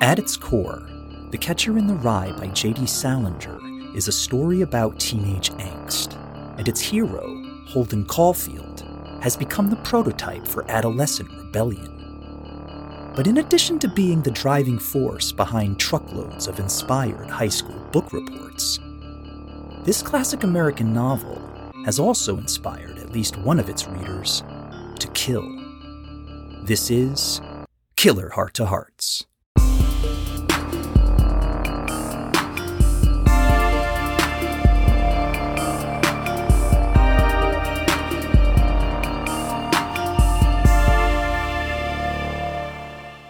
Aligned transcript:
At 0.00 0.20
its 0.20 0.36
core, 0.36 0.86
The 1.32 1.38
Catcher 1.38 1.76
in 1.76 1.88
the 1.88 1.94
Rye 1.94 2.30
by 2.38 2.46
J.D. 2.46 2.86
Salinger 2.86 3.58
is 3.96 4.06
a 4.06 4.12
story 4.12 4.60
about 4.60 5.00
teenage 5.00 5.50
angst, 5.54 6.14
and 6.56 6.68
its 6.68 6.80
hero, 6.80 7.42
Holden 7.66 8.04
Caulfield, 8.04 8.84
has 9.20 9.36
become 9.36 9.68
the 9.68 9.76
prototype 9.76 10.46
for 10.46 10.70
adolescent 10.70 11.28
rebellion. 11.32 13.12
But 13.16 13.26
in 13.26 13.38
addition 13.38 13.80
to 13.80 13.88
being 13.88 14.22
the 14.22 14.30
driving 14.30 14.78
force 14.78 15.32
behind 15.32 15.80
truckloads 15.80 16.46
of 16.46 16.60
inspired 16.60 17.28
high 17.28 17.48
school 17.48 17.80
book 17.90 18.12
reports, 18.12 18.78
this 19.82 20.00
classic 20.00 20.44
American 20.44 20.92
novel 20.92 21.42
has 21.84 21.98
also 21.98 22.36
inspired 22.38 22.98
at 22.98 23.10
least 23.10 23.36
one 23.38 23.58
of 23.58 23.68
its 23.68 23.88
readers 23.88 24.44
to 25.00 25.08
kill. 25.12 25.44
This 26.62 26.88
is 26.88 27.40
Killer 27.96 28.28
Heart 28.28 28.54
to 28.54 28.66
Hearts. 28.66 29.26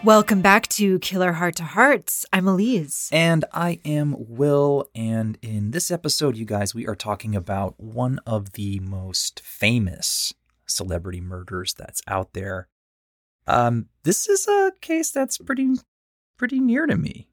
Welcome 0.05 0.43
back 0.43 0.69
to 0.69 1.01
Killer 1.01 1.33
Heart 1.33 1.57
to 1.57 1.65
Hearts. 1.65 2.25
I'm 2.33 2.47
Elise. 2.47 3.11
And 3.13 3.45
I 3.53 3.81
am 3.85 4.15
Will. 4.17 4.89
And 4.95 5.37
in 5.43 5.73
this 5.73 5.91
episode, 5.91 6.37
you 6.37 6.45
guys, 6.45 6.73
we 6.73 6.87
are 6.87 6.95
talking 6.95 7.35
about 7.35 7.81
one 7.81 8.21
of 8.25 8.53
the 8.53 8.79
most 8.79 9.41
famous 9.41 10.33
celebrity 10.67 11.21
murders 11.21 11.75
that's 11.75 12.01
out 12.07 12.33
there. 12.33 12.69
Um, 13.49 13.87
this 14.05 14.29
is 14.29 14.47
a 14.47 14.71
case 14.81 15.11
that's 15.11 15.39
pretty, 15.39 15.75
pretty 16.37 16.61
near 16.61 16.87
to 16.87 16.97
me. 16.97 17.29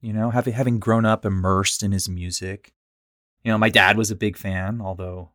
You 0.00 0.12
know, 0.12 0.30
having 0.30 0.54
having 0.54 0.80
grown 0.80 1.04
up 1.04 1.24
immersed 1.24 1.84
in 1.84 1.92
his 1.92 2.08
music. 2.08 2.72
You 3.44 3.52
know, 3.52 3.58
my 3.58 3.70
dad 3.70 3.96
was 3.96 4.10
a 4.10 4.16
big 4.16 4.36
fan, 4.36 4.80
although, 4.80 5.30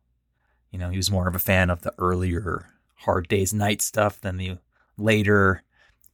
you 0.70 0.78
know, 0.78 0.90
he 0.90 0.98
was 0.98 1.10
more 1.10 1.28
of 1.28 1.34
a 1.34 1.38
fan 1.38 1.70
of 1.70 1.80
the 1.80 1.94
earlier 1.96 2.66
Hard 2.96 3.26
Day's 3.26 3.54
Night 3.54 3.80
stuff 3.80 4.20
than 4.20 4.36
the 4.36 4.58
later 4.98 5.62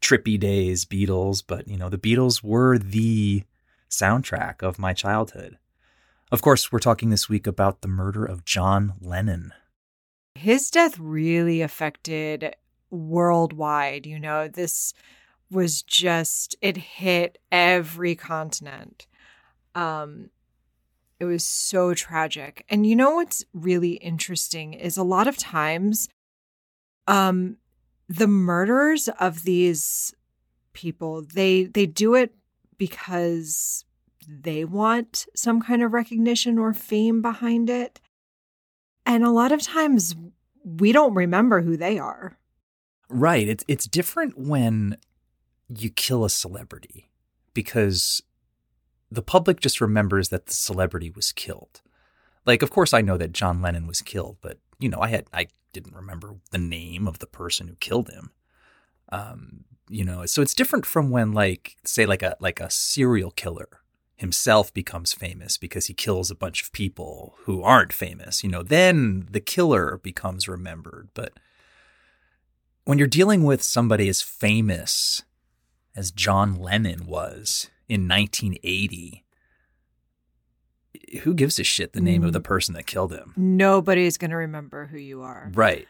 trippy 0.01 0.39
days 0.39 0.85
Beatles, 0.85 1.43
but 1.47 1.69
you 1.69 1.77
know, 1.77 1.89
the 1.89 1.99
Beatles 1.99 2.43
were 2.43 2.79
the 2.79 3.45
soundtrack 3.91 4.63
of 4.63 4.79
my 4.79 4.93
childhood. 4.93 5.59
Of 6.31 6.43
course, 6.43 6.71
we're 6.71 6.79
talking 6.79 7.11
this 7.11 7.29
week 7.29 7.47
about 7.47 7.81
the 7.81 7.89
murder 7.89 8.25
of 8.25 8.45
John 8.45 8.95
Lennon. 9.01 9.53
His 10.35 10.71
death 10.71 10.99
really 10.99 11.63
affected 11.63 12.55
worldwide, 12.91 14.07
you 14.07 14.19
know, 14.19 14.49
this 14.49 14.93
was 15.51 15.83
just 15.83 16.57
it 16.61 16.77
hit 16.77 17.39
every 17.51 18.15
continent. 18.15 19.07
Um 19.75 20.31
it 21.19 21.25
was 21.25 21.45
so 21.45 21.95
tragic. 21.95 22.65
And 22.69 22.87
you 22.87 22.95
know 22.95 23.17
what's 23.17 23.45
really 23.53 23.95
interesting 23.95 24.75
is 24.75 24.97
a 24.97 25.03
lot 25.03 25.27
of 25.27 25.37
times 25.37 26.09
um 27.07 27.57
the 28.09 28.27
murders 28.27 29.09
of 29.21 29.43
these 29.43 30.15
people 30.73 31.23
they 31.35 31.65
they 31.65 31.87
do 31.87 32.15
it 32.15 32.35
because 32.77 33.85
they 34.29 34.65
want 34.65 35.27
some 35.35 35.61
kind 35.61 35.83
of 35.83 35.93
recognition 35.93 36.59
or 36.59 36.73
fame 36.75 37.23
behind 37.23 37.71
it. 37.71 38.01
And 39.07 39.25
a 39.25 39.31
lot 39.31 39.53
of 39.53 39.63
times 39.63 40.15
we 40.63 40.93
don't 40.93 41.15
remember 41.15 41.63
who 41.63 41.77
they 41.77 41.99
are. 41.99 42.39
Right. 43.09 43.49
It's 43.49 43.65
it's 43.67 43.87
different 43.87 44.39
when 44.39 44.99
you 45.69 45.91
kill 45.91 46.25
a 46.25 46.31
celebrity 46.31 47.11
because 47.55 48.23
the 49.11 49.23
public 49.23 49.61
just 49.61 49.81
remembers 49.81 50.29
that 50.29 50.47
the 50.47 50.53
celebrity 50.53 51.11
was 51.11 51.33
killed. 51.33 51.81
Like 52.47 52.63
of 52.63 52.71
course 52.71 52.95
i 52.95 53.03
know 53.03 53.19
that 53.19 53.33
john 53.33 53.61
lennon 53.61 53.87
was 53.87 54.01
killed 54.01 54.39
but 54.41 54.57
you 54.79 54.89
know 54.89 55.01
i 55.01 55.09
had 55.09 55.27
i 55.35 55.49
didn't 55.81 55.97
remember 55.97 56.37
the 56.51 56.59
name 56.59 57.07
of 57.07 57.19
the 57.19 57.27
person 57.27 57.69
who 57.69 57.75
killed 57.77 58.11
him. 58.11 58.31
Um, 59.11 59.65
you 59.89 60.05
know, 60.05 60.27
so 60.27 60.43
it's 60.43 60.55
different 60.55 60.85
from 60.85 61.11
when 61.11 61.33
like 61.33 61.77
say 61.85 62.05
like 62.05 62.23
a 62.23 62.37
like 62.41 62.61
a 62.61 62.71
serial 62.71 63.31
killer 63.31 63.81
himself 64.17 64.75
becomes 64.75 65.13
famous 65.13 65.57
because 65.57 65.87
he 65.87 65.95
kills 65.95 66.31
a 66.31 66.35
bunch 66.35 66.63
of 66.63 66.73
people 66.73 67.37
who 67.45 67.63
aren't 67.63 67.93
famous. 67.93 68.43
You 68.43 68.51
know, 68.51 68.63
then 68.63 69.29
the 69.31 69.41
killer 69.41 69.99
becomes 69.99 70.49
remembered, 70.49 71.09
but 71.15 71.33
when 72.85 72.99
you're 72.99 73.07
dealing 73.07 73.45
with 73.45 73.63
somebody 73.63 74.09
as 74.09 74.21
famous 74.21 75.23
as 75.95 76.11
John 76.11 76.57
Lennon 76.57 77.07
was 77.07 77.71
in 77.89 78.09
1980, 78.09 79.25
who 81.23 81.35
gives 81.35 81.59
a 81.59 81.65
shit 81.65 81.93
the 81.93 82.01
name 82.01 82.25
of 82.25 82.33
the 82.33 82.41
mm. 82.41 82.45
person 82.45 82.75
that 82.75 82.87
killed 82.87 83.13
him? 83.13 83.33
Nobody's 83.37 84.19
going 84.19 84.31
to 84.31 84.37
remember 84.37 84.87
who 84.87 84.99
you 84.99 85.23
are. 85.23 85.51
Right. 85.55 85.89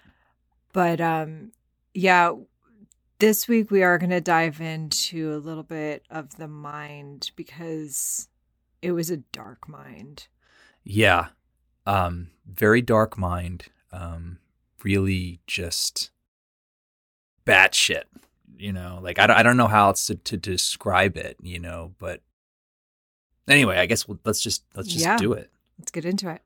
But 0.73 1.01
um 1.01 1.53
yeah, 1.95 2.33
this 3.19 3.49
week 3.49 3.71
we 3.71 3.83
are 3.83 3.99
going 3.99 4.11
to 4.11 4.21
dive 4.21 4.61
into 4.61 5.35
a 5.35 5.39
little 5.39 5.63
bit 5.63 6.05
of 6.11 6.37
the 6.37 6.49
mind 6.49 7.33
because 7.35 8.29
it 8.81 8.93
was 8.93 9.11
a 9.11 9.17
dark 9.17 9.69
mind. 9.69 10.29
Yeah. 10.85 11.29
Um 11.87 12.31
very 12.47 12.83
dark 12.83 13.19
mind. 13.19 13.67
Um 13.93 14.39
really 14.85 15.41
just 15.47 16.11
bad 17.45 17.75
shit, 17.75 18.07
you 18.57 18.73
know. 18.73 19.01
Like 19.03 19.19
I 19.19 19.27
don't, 19.27 19.37
I 19.37 19.43
don't 19.43 19.57
know 19.57 19.67
how 19.67 19.89
else 19.89 20.07
to, 20.07 20.15
to 20.17 20.37
describe 20.37 21.17
it, 21.17 21.37
you 21.43 21.59
know, 21.59 21.95
but 21.99 22.21
Anyway, 23.49 23.79
I 23.79 23.87
guess 23.87 24.07
we'll, 24.07 24.19
let's 24.25 24.41
just 24.41 24.65
let's 24.75 24.89
just 24.89 25.05
yeah. 25.05 25.17
do 25.17 25.33
it. 25.33 25.51
Let's 25.79 25.91
get 25.91 26.05
into 26.05 26.29
it. 26.29 26.43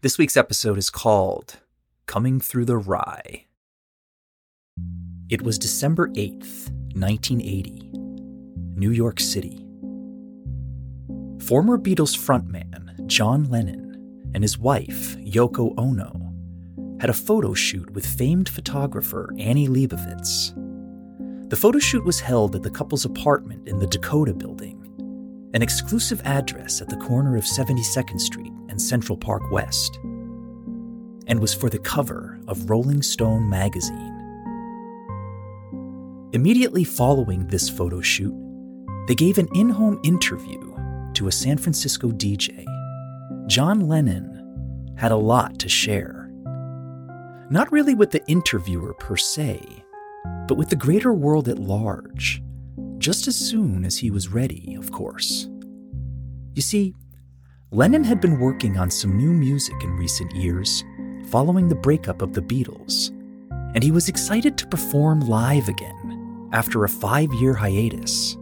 This 0.00 0.18
week's 0.18 0.36
episode 0.36 0.78
is 0.78 0.90
called 0.90 1.60
Coming 2.06 2.40
Through 2.40 2.64
the 2.64 2.76
Rye. 2.76 3.46
It 5.28 5.42
was 5.42 5.58
December 5.58 6.08
8th, 6.08 6.70
1980, 6.94 7.90
New 8.76 8.90
York 8.90 9.20
City. 9.20 9.64
Former 11.46 11.78
Beatles 11.78 12.16
frontman 12.16 13.06
John 13.06 13.44
Lennon 13.50 14.30
and 14.34 14.42
his 14.42 14.58
wife, 14.58 15.16
Yoko 15.18 15.74
Ono, 15.76 16.32
had 17.00 17.10
a 17.10 17.14
photo 17.14 17.52
shoot 17.52 17.90
with 17.90 18.06
famed 18.06 18.48
photographer 18.48 19.34
Annie 19.38 19.68
Leibovitz. 19.68 20.58
The 21.50 21.56
photo 21.56 21.78
shoot 21.78 22.04
was 22.04 22.20
held 22.20 22.56
at 22.56 22.62
the 22.62 22.70
couple's 22.70 23.04
apartment 23.04 23.68
in 23.68 23.78
the 23.78 23.86
Dakota 23.86 24.32
building 24.32 24.81
an 25.54 25.62
exclusive 25.62 26.22
address 26.24 26.80
at 26.80 26.88
the 26.88 26.96
corner 26.96 27.36
of 27.36 27.44
72nd 27.44 28.20
Street 28.20 28.52
and 28.68 28.80
Central 28.80 29.18
Park 29.18 29.42
West, 29.50 29.98
and 31.26 31.38
was 31.38 31.52
for 31.52 31.68
the 31.68 31.78
cover 31.78 32.40
of 32.48 32.70
Rolling 32.70 33.02
Stone 33.02 33.48
magazine. 33.48 34.18
Immediately 36.32 36.84
following 36.84 37.46
this 37.46 37.68
photo 37.68 38.00
shoot, 38.00 38.34
they 39.06 39.14
gave 39.14 39.36
an 39.36 39.48
in 39.54 39.68
home 39.68 40.00
interview 40.02 40.74
to 41.14 41.28
a 41.28 41.32
San 41.32 41.58
Francisco 41.58 42.10
DJ. 42.10 42.64
John 43.46 43.80
Lennon 43.80 44.94
had 44.96 45.12
a 45.12 45.16
lot 45.16 45.58
to 45.58 45.68
share. 45.68 46.30
Not 47.50 47.70
really 47.70 47.94
with 47.94 48.10
the 48.10 48.24
interviewer 48.26 48.94
per 48.94 49.18
se, 49.18 49.84
but 50.48 50.56
with 50.56 50.70
the 50.70 50.76
greater 50.76 51.12
world 51.12 51.48
at 51.48 51.58
large 51.58 52.42
just 53.02 53.26
as 53.26 53.34
soon 53.34 53.84
as 53.84 53.98
he 53.98 54.12
was 54.12 54.28
ready, 54.28 54.76
of 54.78 54.92
course. 54.92 55.48
You 56.54 56.62
see, 56.62 56.94
Lennon 57.72 58.04
had 58.04 58.20
been 58.20 58.38
working 58.38 58.78
on 58.78 58.92
some 58.92 59.16
new 59.16 59.32
music 59.32 59.74
in 59.82 59.90
recent 59.96 60.32
years, 60.36 60.84
following 61.26 61.68
the 61.68 61.74
breakup 61.74 62.22
of 62.22 62.32
the 62.32 62.40
Beatles, 62.40 63.08
and 63.74 63.82
he 63.82 63.90
was 63.90 64.08
excited 64.08 64.56
to 64.56 64.68
perform 64.68 65.18
live 65.20 65.68
again 65.68 66.48
after 66.52 66.84
a 66.84 66.88
five 66.88 67.32
year 67.34 67.54
hiatus. 67.54 68.36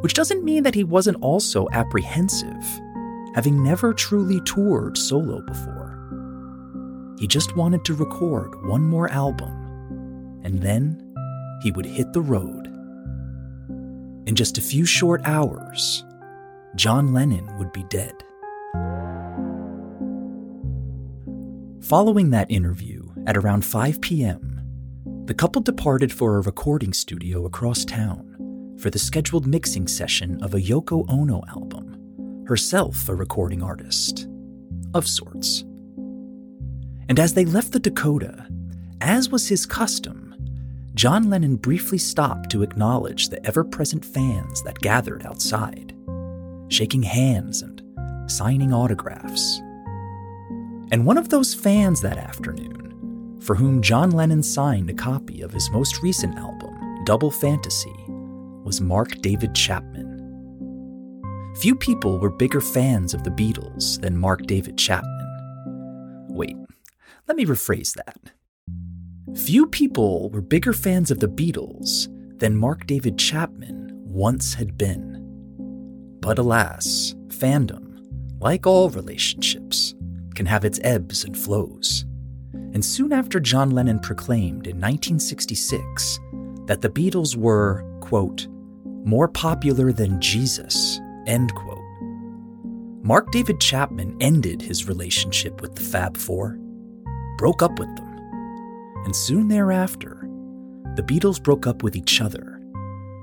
Which 0.00 0.14
doesn't 0.14 0.44
mean 0.44 0.64
that 0.64 0.74
he 0.74 0.82
wasn't 0.82 1.22
also 1.22 1.68
apprehensive, 1.70 2.64
having 3.36 3.62
never 3.62 3.94
truly 3.94 4.40
toured 4.40 4.98
solo 4.98 5.40
before. 5.42 7.14
He 7.16 7.28
just 7.28 7.54
wanted 7.54 7.84
to 7.84 7.94
record 7.94 8.66
one 8.66 8.82
more 8.82 9.08
album, 9.10 10.40
and 10.42 10.60
then 10.60 11.14
he 11.62 11.70
would 11.70 11.86
hit 11.86 12.12
the 12.12 12.20
road 12.20 12.71
in 14.26 14.34
just 14.34 14.58
a 14.58 14.62
few 14.62 14.84
short 14.84 15.20
hours, 15.24 16.04
John 16.74 17.12
Lennon 17.12 17.58
would 17.58 17.72
be 17.72 17.84
dead. 17.84 18.14
Following 21.80 22.30
that 22.30 22.50
interview, 22.50 23.02
at 23.26 23.36
around 23.36 23.64
5 23.64 24.00
p.m., 24.00 24.60
the 25.26 25.34
couple 25.34 25.60
departed 25.62 26.12
for 26.12 26.36
a 26.36 26.40
recording 26.40 26.92
studio 26.92 27.44
across 27.46 27.84
town 27.84 28.76
for 28.78 28.90
the 28.90 28.98
scheduled 28.98 29.46
mixing 29.46 29.86
session 29.86 30.42
of 30.42 30.54
a 30.54 30.60
Yoko 30.60 31.04
Ono 31.08 31.42
album, 31.48 32.44
herself 32.46 33.08
a 33.08 33.14
recording 33.14 33.62
artist. 33.62 34.28
Of 34.94 35.06
sorts. 35.06 35.64
And 37.08 37.18
as 37.18 37.34
they 37.34 37.44
left 37.44 37.72
the 37.72 37.80
Dakota, 37.80 38.46
as 39.00 39.30
was 39.30 39.48
his 39.48 39.66
custom, 39.66 40.21
John 40.94 41.30
Lennon 41.30 41.56
briefly 41.56 41.96
stopped 41.96 42.50
to 42.50 42.62
acknowledge 42.62 43.28
the 43.28 43.44
ever 43.46 43.64
present 43.64 44.04
fans 44.04 44.62
that 44.62 44.78
gathered 44.80 45.24
outside, 45.24 45.94
shaking 46.68 47.02
hands 47.02 47.62
and 47.62 47.82
signing 48.30 48.74
autographs. 48.74 49.58
And 50.90 51.06
one 51.06 51.16
of 51.16 51.30
those 51.30 51.54
fans 51.54 52.02
that 52.02 52.18
afternoon, 52.18 53.38
for 53.40 53.54
whom 53.54 53.80
John 53.80 54.10
Lennon 54.10 54.42
signed 54.42 54.90
a 54.90 54.94
copy 54.94 55.40
of 55.40 55.50
his 55.50 55.70
most 55.70 56.02
recent 56.02 56.36
album, 56.36 57.04
Double 57.04 57.30
Fantasy, 57.30 58.04
was 58.62 58.82
Mark 58.82 59.16
David 59.22 59.54
Chapman. 59.54 60.10
Few 61.56 61.74
people 61.74 62.18
were 62.18 62.30
bigger 62.30 62.60
fans 62.60 63.14
of 63.14 63.24
the 63.24 63.30
Beatles 63.30 63.98
than 64.02 64.16
Mark 64.16 64.42
David 64.42 64.76
Chapman. 64.76 66.26
Wait, 66.28 66.56
let 67.26 67.38
me 67.38 67.46
rephrase 67.46 67.94
that. 67.94 68.32
Few 69.36 69.66
people 69.66 70.28
were 70.30 70.42
bigger 70.42 70.74
fans 70.74 71.10
of 71.10 71.18
the 71.18 71.28
Beatles 71.28 72.06
than 72.38 72.54
Mark 72.54 72.86
David 72.86 73.18
Chapman 73.18 73.90
once 74.04 74.52
had 74.52 74.76
been. 74.76 75.18
But 76.20 76.38
alas, 76.38 77.14
fandom, 77.28 77.98
like 78.40 78.66
all 78.66 78.90
relationships, 78.90 79.94
can 80.34 80.44
have 80.44 80.66
its 80.66 80.80
ebbs 80.84 81.24
and 81.24 81.36
flows. 81.36 82.04
And 82.52 82.84
soon 82.84 83.12
after 83.12 83.40
John 83.40 83.70
Lennon 83.70 84.00
proclaimed 84.00 84.66
in 84.66 84.76
1966 84.76 86.20
that 86.66 86.82
the 86.82 86.90
Beatles 86.90 87.34
were, 87.34 87.84
quote, 88.00 88.46
more 89.04 89.28
popular 89.28 89.92
than 89.92 90.20
Jesus, 90.20 91.00
end 91.26 91.54
quote, 91.54 91.78
Mark 93.02 93.30
David 93.32 93.60
Chapman 93.60 94.14
ended 94.20 94.60
his 94.60 94.86
relationship 94.86 95.62
with 95.62 95.74
the 95.74 95.82
Fab 95.82 96.16
Four, 96.16 96.58
broke 97.38 97.62
up 97.62 97.78
with 97.78 97.88
them, 97.96 98.01
and 99.04 99.14
soon 99.14 99.48
thereafter, 99.48 100.28
the 100.96 101.02
Beatles 101.02 101.42
broke 101.42 101.66
up 101.66 101.82
with 101.82 101.96
each 101.96 102.20
other, 102.20 102.60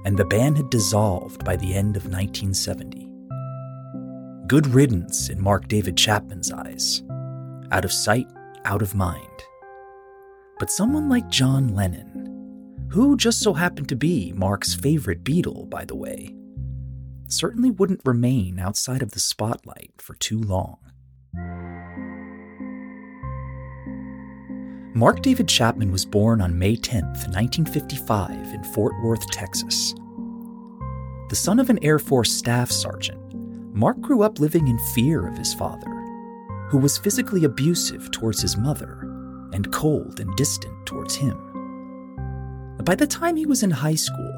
and 0.06 0.18
the 0.18 0.26
band 0.26 0.58
had 0.58 0.70
dissolved 0.70 1.46
by 1.46 1.56
the 1.56 1.74
end 1.74 1.96
of 1.96 2.06
1970. 2.06 3.10
Good 4.48 4.68
riddance 4.68 5.30
in 5.30 5.42
Mark 5.42 5.68
David 5.68 5.96
Chapman's 5.96 6.52
eyes. 6.52 7.04
Out 7.72 7.86
of 7.86 7.92
sight, 7.92 8.28
out 8.66 8.82
of 8.82 8.96
mind. 8.96 9.44
But 10.58 10.72
someone 10.72 11.08
like 11.08 11.30
John 11.30 11.76
Lennon, 11.76 12.88
who 12.90 13.16
just 13.16 13.40
so 13.40 13.54
happened 13.54 13.88
to 13.90 13.96
be 13.96 14.34
Mark's 14.36 14.74
favorite 14.74 15.24
Beatle, 15.24 15.70
by 15.70 15.86
the 15.86 15.96
way, 15.96 16.36
certainly 17.28 17.70
wouldn't 17.70 18.02
remain 18.04 18.60
outside 18.60 19.04
of 19.04 19.12
the 19.12 19.20
spotlight 19.20 19.92
for 20.00 20.16
too 20.16 20.40
long. 20.40 20.80
Mark 24.96 25.22
David 25.22 25.48
Chapman 25.48 25.92
was 25.92 26.04
born 26.04 26.42
on 26.42 26.58
May 26.58 26.76
10, 26.76 27.04
1955, 27.04 28.54
in 28.56 28.64
Fort 28.64 28.94
Worth, 29.04 29.30
Texas. 29.30 29.94
The 31.30 31.36
son 31.36 31.60
of 31.60 31.70
an 31.70 31.78
Air 31.84 32.00
Force 32.00 32.32
staff 32.32 32.72
sergeant, 32.72 33.22
Mark 33.76 34.02
grew 34.02 34.24
up 34.24 34.40
living 34.40 34.68
in 34.68 34.80
fear 34.96 35.28
of 35.28 35.38
his 35.38 35.54
father, 35.54 35.92
who 36.70 36.80
was 36.80 36.98
physically 36.98 37.44
abusive 37.44 38.10
towards 38.10 38.42
his 38.42 38.58
mother 38.58 39.02
and 39.54 39.72
cold 39.72 40.20
and 40.20 40.36
distant 40.36 40.88
towards 40.88 41.16
him. 41.16 41.38
By 42.84 42.96
the 42.96 43.06
time 43.06 43.36
he 43.36 43.46
was 43.46 43.62
in 43.62 43.70
high 43.70 43.96
school, 43.96 44.34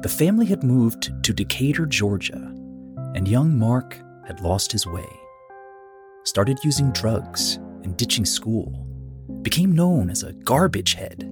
the 0.00 0.08
family 0.08 0.46
had 0.46 0.64
moved 0.64 1.12
to 1.24 1.34
Decatur, 1.34 1.84
Georgia, 1.84 2.54
and 3.14 3.28
young 3.28 3.54
Mark 3.54 3.98
had 4.26 4.40
lost 4.40 4.72
his 4.72 4.86
way. 4.86 5.08
Started 6.24 6.58
using 6.64 6.90
drugs 6.92 7.56
and 7.84 7.98
ditching 7.98 8.24
school 8.24 8.86
became 9.42 9.74
known 9.74 10.10
as 10.10 10.22
a 10.22 10.32
garbage 10.32 10.94
head, 10.94 11.28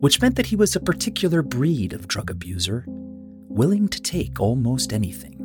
which 0.00 0.20
meant 0.20 0.36
that 0.36 0.46
he 0.46 0.56
was 0.56 0.74
a 0.74 0.80
particular 0.80 1.42
breed 1.42 1.92
of 1.92 2.08
drug 2.08 2.30
abuser, 2.30 2.84
willing 2.88 3.88
to 3.88 4.00
take 4.00 4.40
almost 4.40 4.92
anything. 4.92 5.40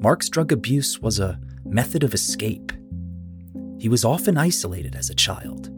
Mark's 0.00 0.28
drug 0.28 0.52
abuse 0.52 1.00
was 1.00 1.18
a 1.18 1.38
method 1.64 2.02
of 2.02 2.14
escape. 2.14 2.72
He 3.78 3.88
was 3.88 4.04
often 4.04 4.36
isolated 4.38 4.94
as 4.96 5.10
a 5.10 5.14
child, 5.14 5.68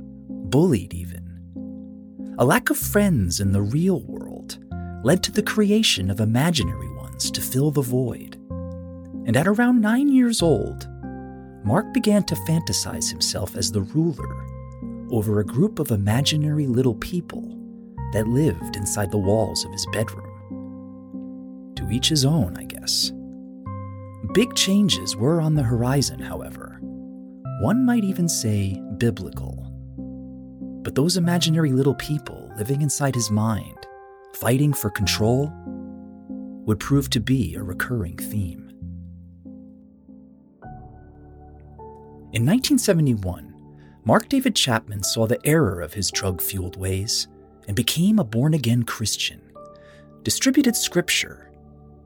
bullied 0.51 0.95
even. 0.95 2.35
A 2.39 2.45
lack 2.45 2.71
of 2.71 2.77
friends 2.77 3.41
in 3.41 3.53
the 3.53 3.63
real 3.63 4.01
world 4.03 4.59
led 5.05 5.23
to 5.23 5.33
the 5.33 5.43
creation 5.43 6.11
of 6.11 6.21
imaginary 6.21 6.91
ones 6.95 7.31
to 7.31 7.41
fill 7.41 7.71
the 7.71 7.83
void. 7.83 8.37
And 9.27 9.37
at 9.37 9.47
around 9.47 9.81
nine 9.81 10.09
years 10.09 10.43
old, 10.43 10.89
Mark 11.67 11.93
began 11.93 12.23
to 12.23 12.37
fantasize 12.37 13.11
himself 13.11 13.57
as 13.57 13.73
the 13.73 13.83
ruler 13.83 14.47
over 15.11 15.41
a 15.41 15.45
group 15.45 15.81
of 15.81 15.91
imaginary 15.91 16.69
little 16.69 16.95
people 16.95 17.43
that 18.13 18.29
lived 18.29 18.77
inside 18.77 19.11
the 19.11 19.19
walls 19.19 19.65
of 19.65 19.73
his 19.73 19.85
bedroom. 19.93 21.75
To 21.75 21.91
each 21.91 22.09
his 22.09 22.25
own, 22.25 22.57
I 22.57 22.65
guess. 22.65 23.11
Big 24.33 24.55
changes 24.55 25.17
were 25.17 25.41
on 25.41 25.55
the 25.55 25.63
horizon, 25.65 26.21
however. 26.21 26.79
One 27.61 27.85
might 27.85 28.05
even 28.05 28.29
say 28.29 28.81
biblical. 28.99 29.67
But 30.85 30.95
those 30.95 31.17
imaginary 31.17 31.73
little 31.73 31.97
people 31.97 32.49
living 32.57 32.81
inside 32.81 33.17
his 33.17 33.33
mind, 33.33 33.89
fighting 34.35 34.73
for 34.73 34.91
control, 34.91 35.53
would 36.65 36.79
prove 36.79 37.11
to 37.11 37.21
be 37.21 37.57
a 37.57 37.63
recurring 37.63 38.19
theme. 38.19 38.66
In 42.37 42.43
1971, 42.43 43.55
Mark 44.05 44.29
David 44.29 44.55
Chapman 44.55 45.03
saw 45.03 45.27
the 45.27 45.41
error 45.47 45.81
of 45.81 45.95
his 45.95 46.11
drug 46.11 46.43
fueled 46.43 46.77
ways 46.77 47.29
and 47.67 47.75
became 47.75 48.19
a 48.19 48.25
born 48.25 48.53
again 48.53 48.83
Christian, 48.83 49.41
distributed 50.23 50.77
scripture, 50.77 51.51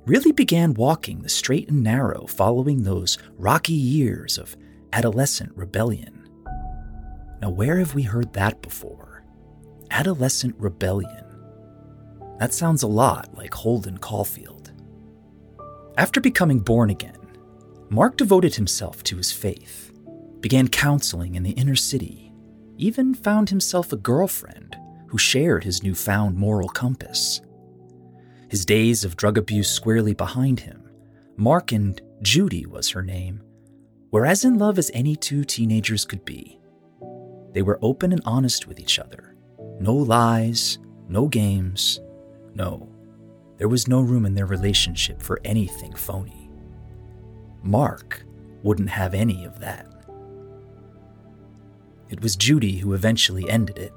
really 0.06 0.31
began 0.31 0.75
walking 0.75 1.21
the 1.21 1.29
straight 1.29 1.69
and 1.69 1.82
narrow 1.82 2.29
following 2.29 2.85
those 2.85 3.19
rocky 3.38 3.73
years 3.73 4.38
of 4.38 4.56
adolescent 4.93 5.50
rebellion. 5.56 6.29
Now, 7.43 7.50
where 7.50 7.79
have 7.79 7.97
we 7.97 8.03
heard 8.03 8.32
that 8.35 8.62
before? 8.62 9.25
Adolescent 9.91 10.55
rebellion. 10.59 11.25
That 12.38 12.55
sounds 12.55 12.85
a 12.85 12.87
lot 12.87 13.37
like 13.37 13.53
Holden 13.53 13.99
Caulfield. 13.99 14.71
After 15.99 16.21
becoming 16.21 16.61
born 16.61 16.88
again, 16.88 17.19
Mark 17.88 18.17
devoted 18.17 18.55
himself 18.55 19.03
to 19.03 19.17
his 19.17 19.32
faith 19.32 19.90
began 20.41 20.69
counseling 20.69 21.35
in 21.35 21.43
the 21.43 21.51
inner 21.53 21.77
city, 21.77 22.33
even 22.77 23.15
found 23.15 23.51
himself 23.51 23.93
a 23.93 23.97
girlfriend 23.97 24.77
who 25.09 25.19
shared 25.19 25.65
his 25.65 25.83
newfound 25.83 26.37
moral 26.37 26.69
compass. 26.69 27.41
His 28.49 28.65
days 28.65 29.05
of 29.05 29.17
drug 29.17 29.39
abuse 29.39 29.70
squarely 29.70 30.15
behind 30.15 30.61
him, 30.61 30.89
Mark 31.37 31.73
and 31.73 32.01
Judy 32.23 32.67
was 32.67 32.91
her 32.91 33.03
name, 33.03 33.43
were 34.11 34.27
as 34.27 34.44
in 34.44 34.59
love 34.59 34.79
as 34.79 34.91
any 34.93 35.17
two 35.17 35.44
teenagers 35.44 36.05
could 36.05 36.25
be. 36.25 36.59
They 37.53 37.63
were 37.63 37.79
open 37.82 38.13
and 38.13 38.23
honest 38.25 38.67
with 38.67 38.81
each 38.81 38.99
other. 38.99 39.37
No 39.81 39.94
lies, 39.94 40.79
no 41.09 41.27
games. 41.29 42.01
No, 42.55 42.89
there 43.56 43.69
was 43.69 43.89
no 43.89 44.01
room 44.01 44.27
in 44.27 44.35
their 44.35 44.47
relationship 44.47 45.20
for 45.20 45.41
anything 45.44 45.94
phony. 45.94 46.51
Mark 47.63 48.25
wouldn't 48.63 48.91
have 48.91 49.15
any 49.15 49.44
of 49.44 49.61
that. 49.61 49.90
It 52.10 52.20
was 52.20 52.34
Judy 52.34 52.79
who 52.79 52.93
eventually 52.93 53.48
ended 53.48 53.79
it, 53.79 53.93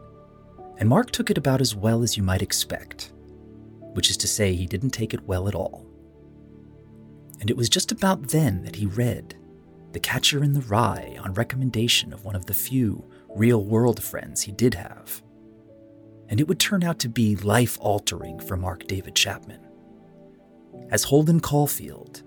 and 0.77 0.87
Mark 0.87 1.09
took 1.11 1.29
it 1.31 1.37
about 1.37 1.61
as 1.61 1.75
well 1.75 2.03
as 2.03 2.15
you 2.15 2.21
might 2.21 2.43
expect, 2.43 3.11
which 3.93 4.09
is 4.09 4.17
to 4.17 4.27
say, 4.27 4.53
he 4.53 4.67
didn't 4.67 4.91
take 4.91 5.13
it 5.13 5.27
well 5.27 5.47
at 5.47 5.55
all. 5.55 5.85
And 7.41 7.49
it 7.49 7.57
was 7.57 7.69
just 7.69 7.91
about 7.91 8.29
then 8.29 8.63
that 8.63 8.75
he 8.75 8.85
read 8.85 9.35
The 9.91 9.99
Catcher 9.99 10.43
in 10.43 10.53
the 10.53 10.61
Rye 10.61 11.17
on 11.19 11.33
recommendation 11.33 12.13
of 12.13 12.23
one 12.23 12.35
of 12.35 12.45
the 12.45 12.53
few 12.53 13.03
real 13.35 13.65
world 13.65 14.01
friends 14.01 14.43
he 14.43 14.51
did 14.51 14.75
have. 14.75 15.21
And 16.29 16.39
it 16.39 16.47
would 16.47 16.59
turn 16.59 16.83
out 16.83 16.99
to 16.99 17.09
be 17.09 17.35
life 17.35 17.77
altering 17.81 18.39
for 18.39 18.55
Mark 18.55 18.85
David 18.87 19.15
Chapman, 19.15 19.59
as 20.89 21.03
Holden 21.03 21.39
Caulfield 21.39 22.21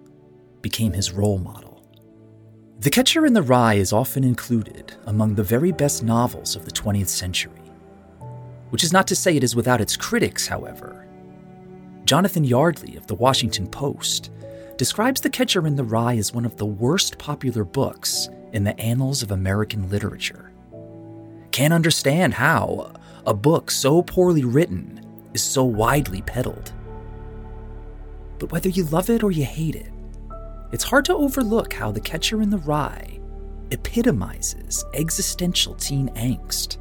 became 0.63 0.93
his 0.93 1.13
role 1.13 1.39
model. 1.39 1.66
The 2.79 2.91
Catcher 2.91 3.25
in 3.25 3.33
the 3.33 3.41
Rye 3.43 3.75
is 3.75 3.95
often 3.95 4.23
included 4.23 4.95
among 5.07 5.35
the 5.35 5.43
very 5.43 5.73
best 5.73 6.03
novels 6.03 6.55
of 6.57 6.67
the 6.67 6.71
20th 6.71 7.09
century. 7.09 7.73
Which 8.69 8.85
is 8.85 8.93
not 8.93 9.07
to 9.07 9.17
say 9.17 9.35
it 9.35 9.43
is 9.43 9.57
without 9.57 9.81
its 9.81 9.97
critics, 9.97 10.47
however. 10.47 11.07
Jonathan 12.05 12.45
Yardley 12.45 12.97
of 12.97 13.07
the 13.07 13.15
Washington 13.15 13.67
Post 13.67 14.31
describes 14.77 15.23
The 15.23 15.31
Catcher 15.31 15.67
in 15.67 15.75
the 15.75 15.85
Rye 15.85 16.19
as 16.19 16.35
one 16.35 16.45
of 16.45 16.59
the 16.59 16.67
worst 16.67 17.17
popular 17.17 17.65
books 17.65 18.29
in 18.53 18.63
the 18.63 18.79
annals 18.79 19.23
of 19.23 19.31
American 19.31 19.89
literature. 19.89 20.53
Can't 21.53 21.73
understand 21.73 22.35
how 22.35 22.93
a 23.25 23.33
book 23.33 23.71
so 23.71 24.03
poorly 24.03 24.45
written 24.45 25.01
is 25.33 25.43
so 25.43 25.65
widely 25.65 26.21
peddled. 26.21 26.75
But 28.39 28.53
whether 28.53 28.69
you 28.69 28.85
love 28.85 29.09
it 29.09 29.23
or 29.23 29.31
you 29.31 29.47
hate 29.47 29.77
it, 29.77 29.91
it's 30.73 30.85
hard 30.85 31.05
to 31.07 31.15
overlook 31.15 31.73
how 31.73 31.91
The 31.91 32.01
Catcher 32.01 32.43
in 32.43 32.51
the 32.51 32.59
Rye 32.59 33.21
epitomizes 33.71 34.85
existential 34.95 35.75
teen 35.75 36.09
angst. 36.11 36.79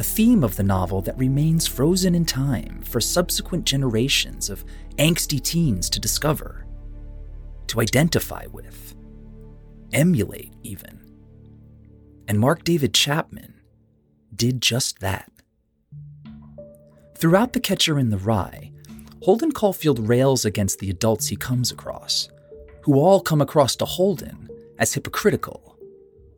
a 0.00 0.02
theme 0.02 0.42
of 0.42 0.56
the 0.56 0.62
novel 0.62 1.02
that 1.02 1.18
remains 1.18 1.66
frozen 1.66 2.14
in 2.14 2.24
time 2.24 2.80
for 2.84 3.02
subsequent 3.02 3.66
generations 3.66 4.48
of 4.48 4.64
angsty 4.96 5.38
teens 5.38 5.90
to 5.90 6.00
discover, 6.00 6.64
to 7.66 7.82
identify 7.82 8.46
with, 8.50 8.94
emulate 9.92 10.54
even. 10.62 10.98
And 12.26 12.40
Mark 12.40 12.64
David 12.64 12.94
Chapman 12.94 13.60
did 14.34 14.62
just 14.62 15.00
that. 15.00 15.30
Throughout 17.14 17.52
The 17.52 17.60
Catcher 17.60 17.98
in 17.98 18.08
the 18.08 18.16
Rye, 18.16 18.69
Holden 19.22 19.52
Caulfield 19.52 20.08
rails 20.08 20.46
against 20.46 20.78
the 20.78 20.88
adults 20.88 21.28
he 21.28 21.36
comes 21.36 21.70
across, 21.70 22.30
who 22.80 22.94
all 22.94 23.20
come 23.20 23.42
across 23.42 23.76
to 23.76 23.84
Holden 23.84 24.48
as 24.78 24.94
hypocritical, 24.94 25.76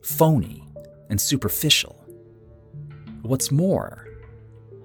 phony, 0.01 0.67
and 1.09 1.19
superficial. 1.19 2.05
What's 3.21 3.51
more, 3.51 4.09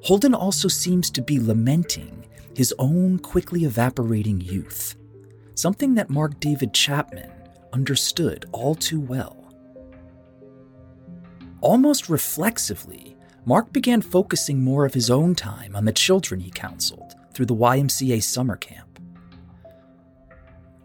Holden 0.04 0.32
also 0.32 0.68
seems 0.68 1.10
to 1.10 1.20
be 1.20 1.40
lamenting 1.40 2.24
his 2.54 2.72
own 2.78 3.18
quickly 3.18 3.64
evaporating 3.64 4.40
youth, 4.40 4.94
something 5.56 5.96
that 5.96 6.08
Mark 6.08 6.38
David 6.38 6.72
Chapman 6.72 7.32
understood 7.72 8.46
all 8.52 8.76
too 8.76 9.00
well. 9.00 9.52
Almost 11.60 12.08
reflexively, 12.08 13.16
Mark 13.44 13.72
began 13.72 14.02
focusing 14.02 14.62
more 14.62 14.86
of 14.86 14.94
his 14.94 15.10
own 15.10 15.34
time 15.34 15.74
on 15.74 15.84
the 15.84 15.92
children 15.92 16.38
he 16.38 16.52
counseled 16.52 17.07
through 17.38 17.46
the 17.46 17.54
YMCA 17.54 18.20
summer 18.20 18.56
camp. 18.56 18.98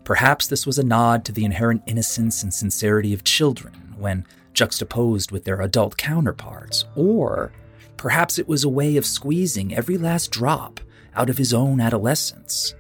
Perhaps 0.03 0.45
this 0.45 0.67
was 0.67 0.77
a 0.77 0.86
nod 0.86 1.25
to 1.25 1.31
the 1.31 1.45
inherent 1.45 1.81
innocence 1.88 2.43
and 2.43 2.53
sincerity 2.53 3.12
of 3.12 3.24
children 3.24 3.74
when 3.98 4.24
juxtaposed 4.53 5.31
with 5.31 5.45
their 5.45 5.62
adult 5.62 5.98
counterparts, 5.98 6.86
or 6.95 7.51
perhaps 7.98 8.38
it 8.38 8.48
was 8.48 8.63
a 8.63 8.69
way 8.69 8.98
of 8.98 9.05
squeezing 9.07 9.74
every 9.74 9.98
last 9.98 10.29
drop 10.29 10.79
out 11.15 11.27
of 11.27 11.39
his 11.39 11.55
own 11.55 11.81
adolescence. 11.81 12.75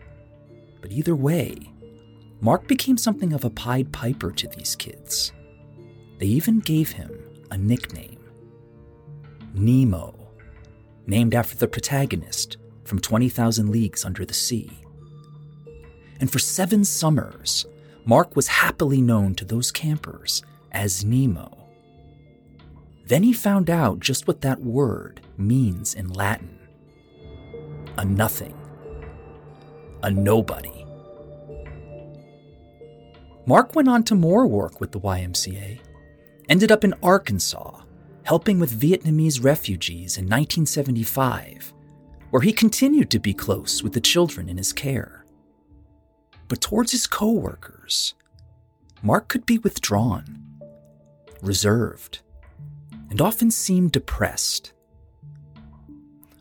But 0.79 0.91
either 0.91 1.15
way, 1.15 1.73
Mark 2.41 2.67
became 2.67 2.97
something 2.97 3.33
of 3.33 3.43
a 3.43 3.49
Pied 3.49 3.91
Piper 3.91 4.29
to 4.33 4.47
these 4.49 4.75
kids. 4.75 5.33
They 6.19 6.27
even 6.27 6.59
gave 6.59 6.91
him 6.91 7.11
a 7.49 7.57
nickname 7.57 8.23
Nemo, 9.55 10.29
named 11.07 11.33
after 11.33 11.57
the 11.57 11.67
protagonist 11.67 12.57
from 12.83 12.99
20,000 12.99 13.69
Leagues 13.69 14.05
Under 14.05 14.25
the 14.25 14.33
Sea. 14.33 14.71
And 16.19 16.31
for 16.31 16.39
seven 16.39 16.85
summers, 16.85 17.65
Mark 18.05 18.35
was 18.35 18.47
happily 18.47 19.01
known 19.01 19.35
to 19.35 19.45
those 19.45 19.71
campers 19.71 20.43
as 20.71 21.05
Nemo. 21.05 21.57
Then 23.05 23.23
he 23.23 23.33
found 23.33 23.69
out 23.69 23.99
just 23.99 24.27
what 24.27 24.41
that 24.41 24.61
word 24.61 25.21
means 25.37 25.93
in 25.93 26.09
Latin 26.09 26.59
a 27.97 28.03
nothing, 28.03 28.57
a 30.01 30.09
nobody. 30.09 30.83
Mark 33.45 33.75
went 33.75 33.87
on 33.87 34.03
to 34.03 34.15
more 34.15 34.47
work 34.47 34.79
with 34.79 34.91
the 34.91 34.99
YMCA, 34.99 35.79
ended 36.49 36.71
up 36.71 36.83
in 36.83 36.95
Arkansas, 37.03 37.81
helping 38.23 38.57
with 38.57 38.79
Vietnamese 38.79 39.43
refugees 39.43 40.17
in 40.17 40.23
1975, 40.23 41.73
where 42.33 42.41
he 42.41 42.51
continued 42.51 43.11
to 43.11 43.19
be 43.19 43.31
close 43.31 43.83
with 43.83 43.93
the 43.93 44.01
children 44.01 44.49
in 44.49 44.57
his 44.57 44.73
care. 44.73 45.23
But 46.47 46.61
towards 46.61 46.91
his 46.91 47.05
coworkers, 47.05 48.15
Mark 49.03 49.27
could 49.27 49.45
be 49.45 49.59
withdrawn, 49.59 50.41
reserved, 51.43 52.21
and 53.11 53.21
often 53.21 53.51
seemed 53.51 53.91
depressed. 53.91 54.73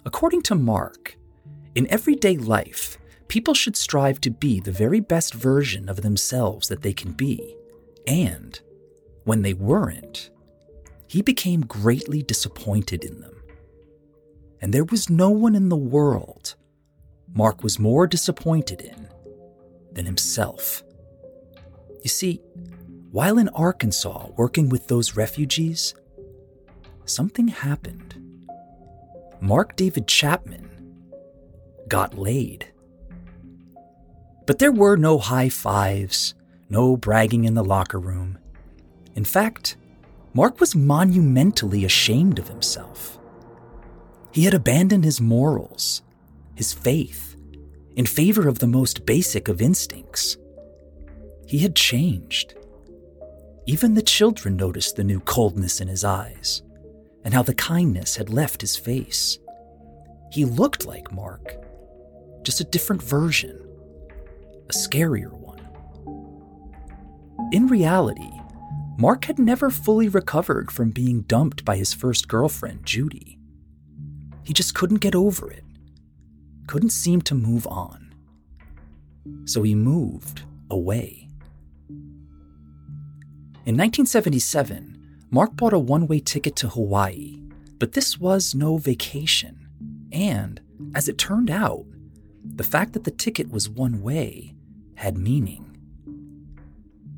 According 0.06 0.40
to 0.44 0.54
Mark, 0.54 1.18
in 1.74 1.86
everyday 1.90 2.38
life, 2.38 2.96
people 3.28 3.52
should 3.52 3.76
strive 3.76 4.18
to 4.22 4.30
be 4.30 4.60
the 4.60 4.72
very 4.72 5.00
best 5.00 5.34
version 5.34 5.90
of 5.90 6.00
themselves 6.00 6.68
that 6.68 6.80
they 6.80 6.94
can 6.94 7.12
be. 7.12 7.54
And 8.06 8.58
when 9.24 9.42
they 9.42 9.52
weren't, 9.52 10.30
he 11.06 11.20
became 11.20 11.60
greatly 11.60 12.22
disappointed 12.22 13.04
in 13.04 13.20
them. 13.20 13.41
And 14.62 14.72
there 14.72 14.84
was 14.84 15.10
no 15.10 15.28
one 15.28 15.54
in 15.54 15.68
the 15.68 15.76
world 15.76 16.54
Mark 17.34 17.62
was 17.62 17.78
more 17.78 18.06
disappointed 18.06 18.82
in 18.82 19.08
than 19.92 20.04
himself. 20.06 20.82
You 22.02 22.10
see, 22.10 22.40
while 23.10 23.38
in 23.38 23.48
Arkansas 23.50 24.28
working 24.36 24.68
with 24.68 24.88
those 24.88 25.16
refugees, 25.16 25.94
something 27.04 27.48
happened. 27.48 28.14
Mark 29.40 29.76
David 29.76 30.06
Chapman 30.06 30.68
got 31.88 32.18
laid. 32.18 32.66
But 34.46 34.58
there 34.58 34.72
were 34.72 34.96
no 34.96 35.18
high 35.18 35.48
fives, 35.48 36.34
no 36.68 36.96
bragging 36.96 37.44
in 37.44 37.54
the 37.54 37.64
locker 37.64 37.98
room. 37.98 38.38
In 39.14 39.24
fact, 39.24 39.76
Mark 40.34 40.60
was 40.60 40.74
monumentally 40.74 41.84
ashamed 41.84 42.38
of 42.38 42.48
himself. 42.48 43.18
He 44.32 44.44
had 44.44 44.54
abandoned 44.54 45.04
his 45.04 45.20
morals, 45.20 46.02
his 46.54 46.72
faith, 46.72 47.36
in 47.96 48.06
favor 48.06 48.48
of 48.48 48.58
the 48.58 48.66
most 48.66 49.04
basic 49.04 49.48
of 49.48 49.60
instincts. 49.60 50.38
He 51.46 51.58
had 51.58 51.76
changed. 51.76 52.54
Even 53.66 53.94
the 53.94 54.02
children 54.02 54.56
noticed 54.56 54.96
the 54.96 55.04
new 55.04 55.20
coldness 55.20 55.80
in 55.80 55.88
his 55.88 56.02
eyes 56.02 56.62
and 57.24 57.34
how 57.34 57.42
the 57.42 57.54
kindness 57.54 58.16
had 58.16 58.30
left 58.30 58.62
his 58.62 58.76
face. 58.76 59.38
He 60.32 60.46
looked 60.46 60.86
like 60.86 61.12
Mark, 61.12 61.56
just 62.42 62.60
a 62.60 62.64
different 62.64 63.02
version, 63.02 63.60
a 64.68 64.72
scarier 64.72 65.30
one. 65.30 65.60
In 67.52 67.66
reality, 67.66 68.30
Mark 68.98 69.26
had 69.26 69.38
never 69.38 69.68
fully 69.68 70.08
recovered 70.08 70.72
from 70.72 70.90
being 70.90 71.22
dumped 71.22 71.64
by 71.64 71.76
his 71.76 71.92
first 71.92 72.28
girlfriend, 72.28 72.86
Judy. 72.86 73.38
He 74.44 74.52
just 74.52 74.74
couldn't 74.74 75.00
get 75.00 75.14
over 75.14 75.50
it, 75.50 75.64
couldn't 76.66 76.90
seem 76.90 77.22
to 77.22 77.34
move 77.34 77.66
on. 77.66 78.14
So 79.44 79.62
he 79.62 79.74
moved 79.74 80.42
away. 80.70 81.28
In 83.64 83.76
1977, 83.76 85.26
Mark 85.30 85.54
bought 85.56 85.72
a 85.72 85.78
one 85.78 86.06
way 86.06 86.18
ticket 86.18 86.56
to 86.56 86.68
Hawaii, 86.68 87.40
but 87.78 87.92
this 87.92 88.18
was 88.18 88.54
no 88.54 88.76
vacation. 88.76 89.68
And, 90.10 90.60
as 90.94 91.08
it 91.08 91.16
turned 91.16 91.50
out, 91.50 91.84
the 92.44 92.64
fact 92.64 92.92
that 92.92 93.04
the 93.04 93.10
ticket 93.10 93.50
was 93.50 93.68
one 93.68 94.02
way 94.02 94.54
had 94.96 95.16
meaning. 95.16 95.78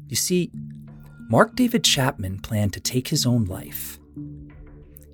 You 0.09 0.16
see, 0.16 0.50
Mark 1.28 1.57
David 1.57 1.83
Chapman 1.83 2.40
planned 2.40 2.75
to 2.75 2.81
take 2.81 3.09
his 3.09 3.25
own 3.25 3.47
life. 3.47 3.99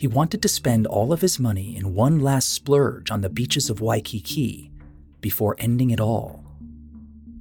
He 0.01 0.07
wanted 0.07 0.41
to 0.41 0.49
spend 0.49 0.87
all 0.87 1.13
of 1.13 1.21
his 1.21 1.39
money 1.39 1.77
in 1.77 1.93
one 1.95 2.21
last 2.21 2.55
splurge 2.55 3.11
on 3.11 3.21
the 3.21 3.29
beaches 3.29 3.69
of 3.69 3.83
Waikiki 3.83 4.73
before 5.21 5.57
ending 5.59 5.91
it 5.91 6.01
all. 6.01 6.43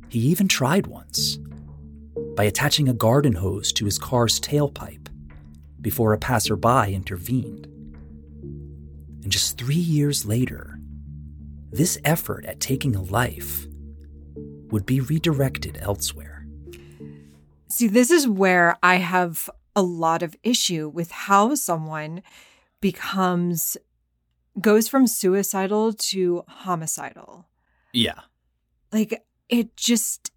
He 0.09 0.19
even 0.19 0.49
tried 0.49 0.85
once 0.85 1.37
by 2.35 2.43
attaching 2.43 2.89
a 2.89 2.93
garden 2.93 3.31
hose 3.31 3.71
to 3.71 3.85
his 3.85 3.97
car's 3.97 4.41
tailpipe 4.41 5.07
before 5.79 6.11
a 6.11 6.17
passerby 6.17 6.93
intervened. 6.93 7.65
And 9.23 9.31
just 9.31 9.57
three 9.57 9.75
years 9.75 10.25
later, 10.25 10.81
this 11.71 11.97
effort 12.03 12.43
at 12.43 12.59
taking 12.59 12.93
a 12.93 13.01
life 13.01 13.67
would 14.69 14.85
be 14.85 14.99
redirected 14.99 15.77
elsewhere. 15.81 16.45
See, 17.69 17.87
this 17.87 18.11
is 18.11 18.27
where 18.27 18.75
I 18.83 18.95
have 18.95 19.49
a 19.77 19.81
lot 19.81 20.23
of 20.23 20.35
issue 20.43 20.89
with 20.89 21.09
how 21.11 21.55
someone 21.55 22.21
becomes 22.81 23.77
goes 24.59 24.87
from 24.87 25.07
suicidal 25.07 25.93
to 25.93 26.43
homicidal. 26.47 27.47
Yeah. 27.93 28.21
Like 28.91 29.23
it 29.49 29.75
just 29.75 30.31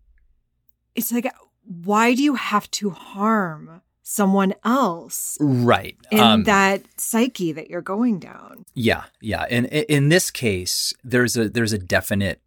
it's 0.95 1.13
like 1.13 1.33
why 1.65 2.15
do 2.15 2.23
you 2.23 2.35
have 2.35 2.71
to 2.73 2.91
harm 2.91 3.83
someone 4.03 4.53
else 4.65 5.39
right 5.41 5.97
in 6.11 6.19
um, 6.19 6.45
that 6.45 6.83
psyche 6.97 7.53
that 7.53 7.71
you're 7.71 7.81
going 7.81 8.19
down 8.19 8.65
yeah 8.75 9.05
yeah 9.21 9.47
and 9.49 9.67
in 9.67 10.09
this 10.09 10.31
case 10.31 10.93
there's 11.05 11.37
a 11.37 11.49
there's 11.49 11.73
a 11.73 11.79
definite 11.79 12.43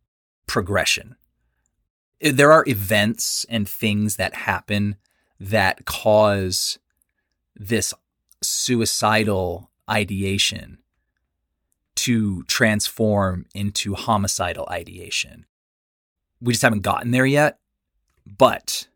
progression 0.48 1.16
there 2.20 2.52
are 2.52 2.66
events 2.68 3.46
and 3.50 3.70
things 3.70 4.18
that 4.18 4.34
happen 4.34 4.98
that 5.40 5.86
cause 5.86 6.78
this 7.56 7.94
suicidal 8.42 9.70
ideation 9.90 10.80
to 11.96 12.44
transform 12.44 13.46
into 13.54 13.96
homicidal 13.96 14.68
ideation 14.70 15.46
we 16.42 16.54
just 16.54 16.64
haven't 16.64 16.82
gotten 16.82 17.12
there 17.12 17.26
yet 17.26 17.60
but 18.26 18.88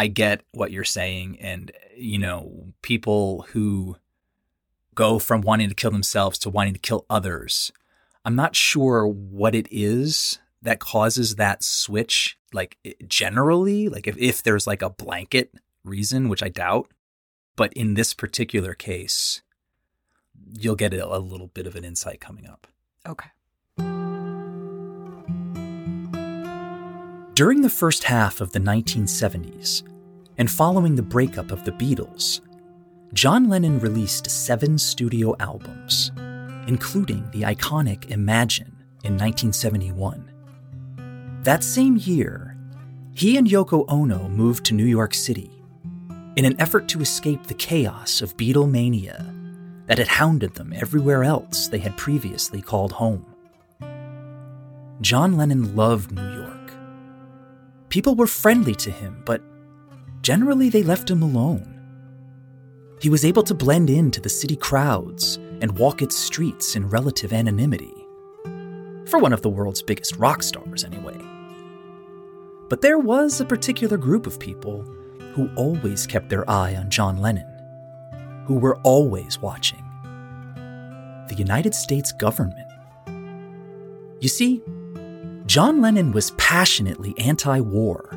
I 0.00 0.06
get 0.06 0.40
what 0.52 0.70
you're 0.70 0.82
saying. 0.82 1.38
And, 1.42 1.72
you 1.94 2.16
know, 2.16 2.72
people 2.80 3.44
who 3.50 3.96
go 4.94 5.18
from 5.18 5.42
wanting 5.42 5.68
to 5.68 5.74
kill 5.74 5.90
themselves 5.90 6.38
to 6.38 6.48
wanting 6.48 6.72
to 6.72 6.80
kill 6.80 7.04
others. 7.10 7.70
I'm 8.24 8.34
not 8.34 8.56
sure 8.56 9.06
what 9.06 9.54
it 9.54 9.68
is 9.70 10.38
that 10.62 10.80
causes 10.80 11.36
that 11.36 11.62
switch, 11.62 12.38
like 12.54 12.78
generally, 13.08 13.90
like 13.90 14.06
if, 14.06 14.16
if 14.16 14.42
there's 14.42 14.66
like 14.66 14.80
a 14.80 14.88
blanket 14.88 15.52
reason, 15.84 16.30
which 16.30 16.42
I 16.42 16.48
doubt. 16.48 16.90
But 17.54 17.70
in 17.74 17.92
this 17.92 18.14
particular 18.14 18.72
case, 18.72 19.42
you'll 20.58 20.76
get 20.76 20.92
a, 20.92 21.06
a 21.06 21.18
little 21.18 21.48
bit 21.48 21.66
of 21.66 21.76
an 21.76 21.84
insight 21.84 22.20
coming 22.20 22.46
up. 22.46 22.66
Okay. 23.06 23.30
During 27.34 27.62
the 27.62 27.70
first 27.70 28.04
half 28.04 28.40
of 28.40 28.52
the 28.52 28.58
1970s, 28.58 29.82
and 30.36 30.50
following 30.50 30.94
the 30.94 31.02
breakup 31.02 31.50
of 31.50 31.64
the 31.64 31.72
Beatles, 31.72 32.40
John 33.12 33.48
Lennon 33.48 33.78
released 33.78 34.30
seven 34.30 34.78
studio 34.78 35.34
albums, 35.38 36.12
including 36.66 37.28
the 37.30 37.42
iconic 37.42 38.10
Imagine 38.10 38.76
in 39.04 39.18
1971. 39.18 40.30
That 41.42 41.64
same 41.64 41.96
year, 41.96 42.56
he 43.12 43.36
and 43.36 43.46
Yoko 43.46 43.84
Ono 43.88 44.28
moved 44.28 44.64
to 44.66 44.74
New 44.74 44.86
York 44.86 45.12
City 45.12 45.50
in 46.36 46.44
an 46.44 46.58
effort 46.60 46.88
to 46.88 47.00
escape 47.00 47.46
the 47.46 47.54
chaos 47.54 48.22
of 48.22 48.36
Beatlemania 48.36 49.39
that 49.90 49.98
had 49.98 50.06
hounded 50.06 50.54
them 50.54 50.72
everywhere 50.72 51.24
else 51.24 51.66
they 51.66 51.80
had 51.80 51.96
previously 51.96 52.62
called 52.62 52.92
home. 52.92 53.26
John 55.00 55.36
Lennon 55.36 55.74
loved 55.74 56.12
New 56.12 56.32
York. 56.32 56.72
People 57.88 58.14
were 58.14 58.28
friendly 58.28 58.76
to 58.76 58.92
him, 58.92 59.20
but 59.26 59.42
generally 60.22 60.68
they 60.68 60.84
left 60.84 61.10
him 61.10 61.22
alone. 61.22 61.76
He 63.00 63.10
was 63.10 63.24
able 63.24 63.42
to 63.42 63.52
blend 63.52 63.90
into 63.90 64.20
the 64.20 64.28
city 64.28 64.54
crowds 64.54 65.40
and 65.60 65.76
walk 65.76 66.02
its 66.02 66.16
streets 66.16 66.76
in 66.76 66.88
relative 66.88 67.32
anonymity. 67.32 68.06
For 69.06 69.18
one 69.18 69.32
of 69.32 69.42
the 69.42 69.50
world's 69.50 69.82
biggest 69.82 70.14
rock 70.18 70.44
stars, 70.44 70.84
anyway. 70.84 71.18
But 72.68 72.80
there 72.80 73.00
was 73.00 73.40
a 73.40 73.44
particular 73.44 73.96
group 73.96 74.28
of 74.28 74.38
people 74.38 74.82
who 75.34 75.50
always 75.56 76.06
kept 76.06 76.28
their 76.28 76.48
eye 76.48 76.76
on 76.76 76.90
John 76.90 77.16
Lennon, 77.16 77.49
who 78.50 78.56
were 78.56 78.78
always 78.78 79.38
watching 79.38 79.80
the 81.28 81.36
United 81.36 81.72
States 81.72 82.10
government. 82.10 82.66
You 84.18 84.28
see, 84.28 84.60
John 85.46 85.80
Lennon 85.80 86.10
was 86.10 86.32
passionately 86.32 87.14
anti 87.16 87.60
war, 87.60 88.10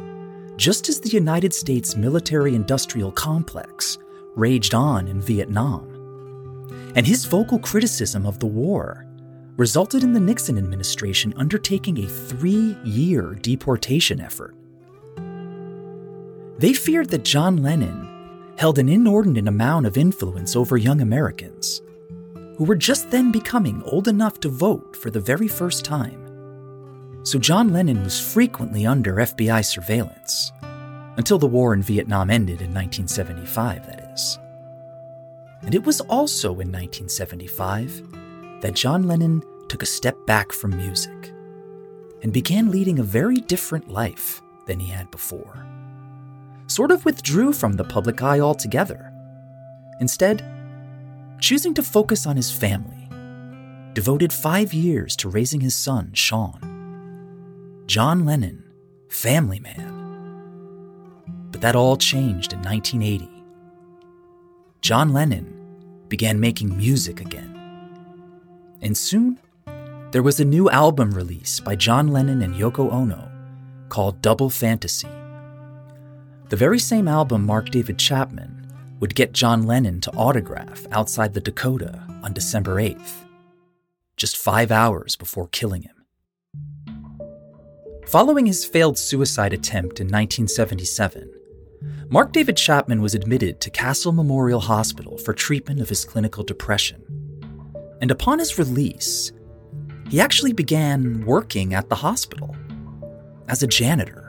just 0.57 0.89
as 0.89 0.99
the 0.99 1.11
United 1.11 1.53
States 1.53 1.95
military 1.95 2.55
industrial 2.55 3.11
complex 3.11 3.99
raged 4.33 4.73
on 4.73 5.07
in 5.07 5.21
Vietnam. 5.21 5.87
And 6.95 7.05
his 7.05 7.25
vocal 7.25 7.59
criticism 7.59 8.25
of 8.25 8.39
the 8.39 8.47
war 8.47 9.05
resulted 9.55 10.01
in 10.01 10.13
the 10.13 10.19
Nixon 10.19 10.57
administration 10.57 11.31
undertaking 11.37 11.99
a 11.99 12.07
three 12.07 12.75
year 12.83 13.35
deportation 13.35 14.19
effort. 14.19 14.55
They 16.57 16.73
feared 16.73 17.11
that 17.11 17.23
John 17.23 17.57
Lennon 17.57 18.09
held 18.57 18.79
an 18.79 18.89
inordinate 18.89 19.48
amount 19.48 19.86
of 19.86 19.98
influence 19.98 20.55
over 20.55 20.77
young 20.77 21.01
Americans, 21.01 21.81
who 22.57 22.63
were 22.63 22.75
just 22.75 23.10
then 23.12 23.31
becoming 23.31 23.81
old 23.83 24.07
enough 24.07 24.39
to 24.39 24.50
vote 24.50 24.95
for 24.95 25.10
the 25.10 25.19
very 25.19 25.48
first 25.48 25.83
time. 25.83 26.19
So 27.24 27.39
John 27.39 27.72
Lennon 27.72 28.03
was 28.03 28.19
frequently 28.19 28.86
under 28.86 29.15
FBI 29.15 29.65
surveillance, 29.65 30.51
until 31.17 31.38
the 31.38 31.48
war 31.48 31.74
in 31.74 31.81
Vietnam 31.81 32.29
ended 32.29 32.62
in 32.62 32.74
1975, 32.74 33.86
that 33.88 34.12
is. 34.13 34.39
And 35.62 35.74
it 35.74 35.86
was 35.86 36.01
also 36.01 36.50
in 36.60 36.72
1975 36.72 38.62
that 38.62 38.74
John 38.74 39.07
Lennon 39.07 39.41
took 39.69 39.81
a 39.81 39.88
step 39.88 40.17
back 40.25 40.51
from 40.51 40.75
music 40.75 41.33
and 42.22 42.33
began 42.33 42.72
leading 42.72 43.00
a 43.00 43.03
very 43.03 43.37
different 43.37 43.89
life 43.89 44.42
than 44.66 44.79
he 44.79 44.92
had 44.92 45.09
before. 45.11 45.66
Sort 46.74 46.90
of 46.90 47.05
withdrew 47.05 47.53
from 47.53 47.74
the 47.74 47.83
public 47.83 48.24
eye 48.24 48.40
altogether. 48.40 49.14
Instead, 50.00 50.44
choosing 51.40 51.75
to 51.75 51.83
focus 51.83 52.25
on 52.25 52.36
his 52.36 52.51
family, 52.51 53.07
devoted 53.94 54.33
five 54.33 54.74
years 54.74 55.16
to 55.18 55.29
raising 55.29 55.62
his 55.62 55.75
son, 55.75 56.09
Sean. 56.14 57.83
John 57.86 58.25
Lennon, 58.25 58.64
family 59.07 59.59
man. 59.59 59.94
But 61.51 61.62
that 61.62 61.75
all 61.75 61.96
changed 61.96 62.53
in 62.53 62.64
1980 62.64 63.29
John 64.81 65.14
Lennon 65.14 65.53
began 66.07 66.40
making 66.40 66.75
music 66.75 67.22
again. 67.22 67.53
And 68.81 68.98
soon, 68.98 69.38
there 70.09 70.24
was 70.24 70.40
a 70.40 70.46
new 70.46 70.72
album 70.72 71.12
release 71.12 71.59
by 71.59 71.75
John 71.75 72.07
Lennon 72.07 72.42
and 72.42 72.55
Yoko 72.55 72.92
Ono 72.92 73.29
called 73.90 74.24
Double 74.24 74.50
Fantasy. 74.50 75.07
The 76.53 76.57
very 76.57 76.77
same 76.77 77.07
album 77.07 77.48
Mark 77.48 77.72
David 77.72 77.98
Chapman 77.98 78.72
would 79.00 79.16
get 79.16 79.33
John 79.33 79.63
Lennon 79.63 80.00
to 80.01 80.11
autograph 80.11 80.85
outside 80.92 81.33
the 81.33 81.42
Dakota 81.42 82.00
on 82.22 82.31
December 82.31 82.75
8th, 82.75 83.25
just 84.18 84.37
five 84.37 84.72
hours 84.72 85.16
before 85.16 85.48
killing 85.48 85.81
him. 85.81 86.05
Following 88.05 88.46
his 88.46 88.66
failed 88.66 89.00
suicide 89.00 89.51
attempt 89.51 90.00
in 90.00 90.05
1977, 90.05 91.33
Mark 92.09 92.31
David 92.31 92.55
Chapman 92.55 93.01
was 93.01 93.16
admitted 93.16 93.59
to 93.59 93.72
Castle 93.72 94.11
Memorial 94.11 94.59
Hospital 94.59 95.18
for 95.18 95.33
treatment 95.33 95.81
of 95.81 95.89
his 95.89 96.05
clinical 96.05 96.44
depression. 96.44 97.03
And 98.00 98.11
upon 98.11 98.37
his 98.37 98.59
release, 98.59 99.31
he 100.07 100.22
actually 100.22 100.53
began 100.53 101.25
working 101.25 101.74
at 101.74 101.89
the 101.89 101.96
hospital 101.96 102.55
as 103.48 103.63
a 103.63 103.68
janitor. 103.68 104.23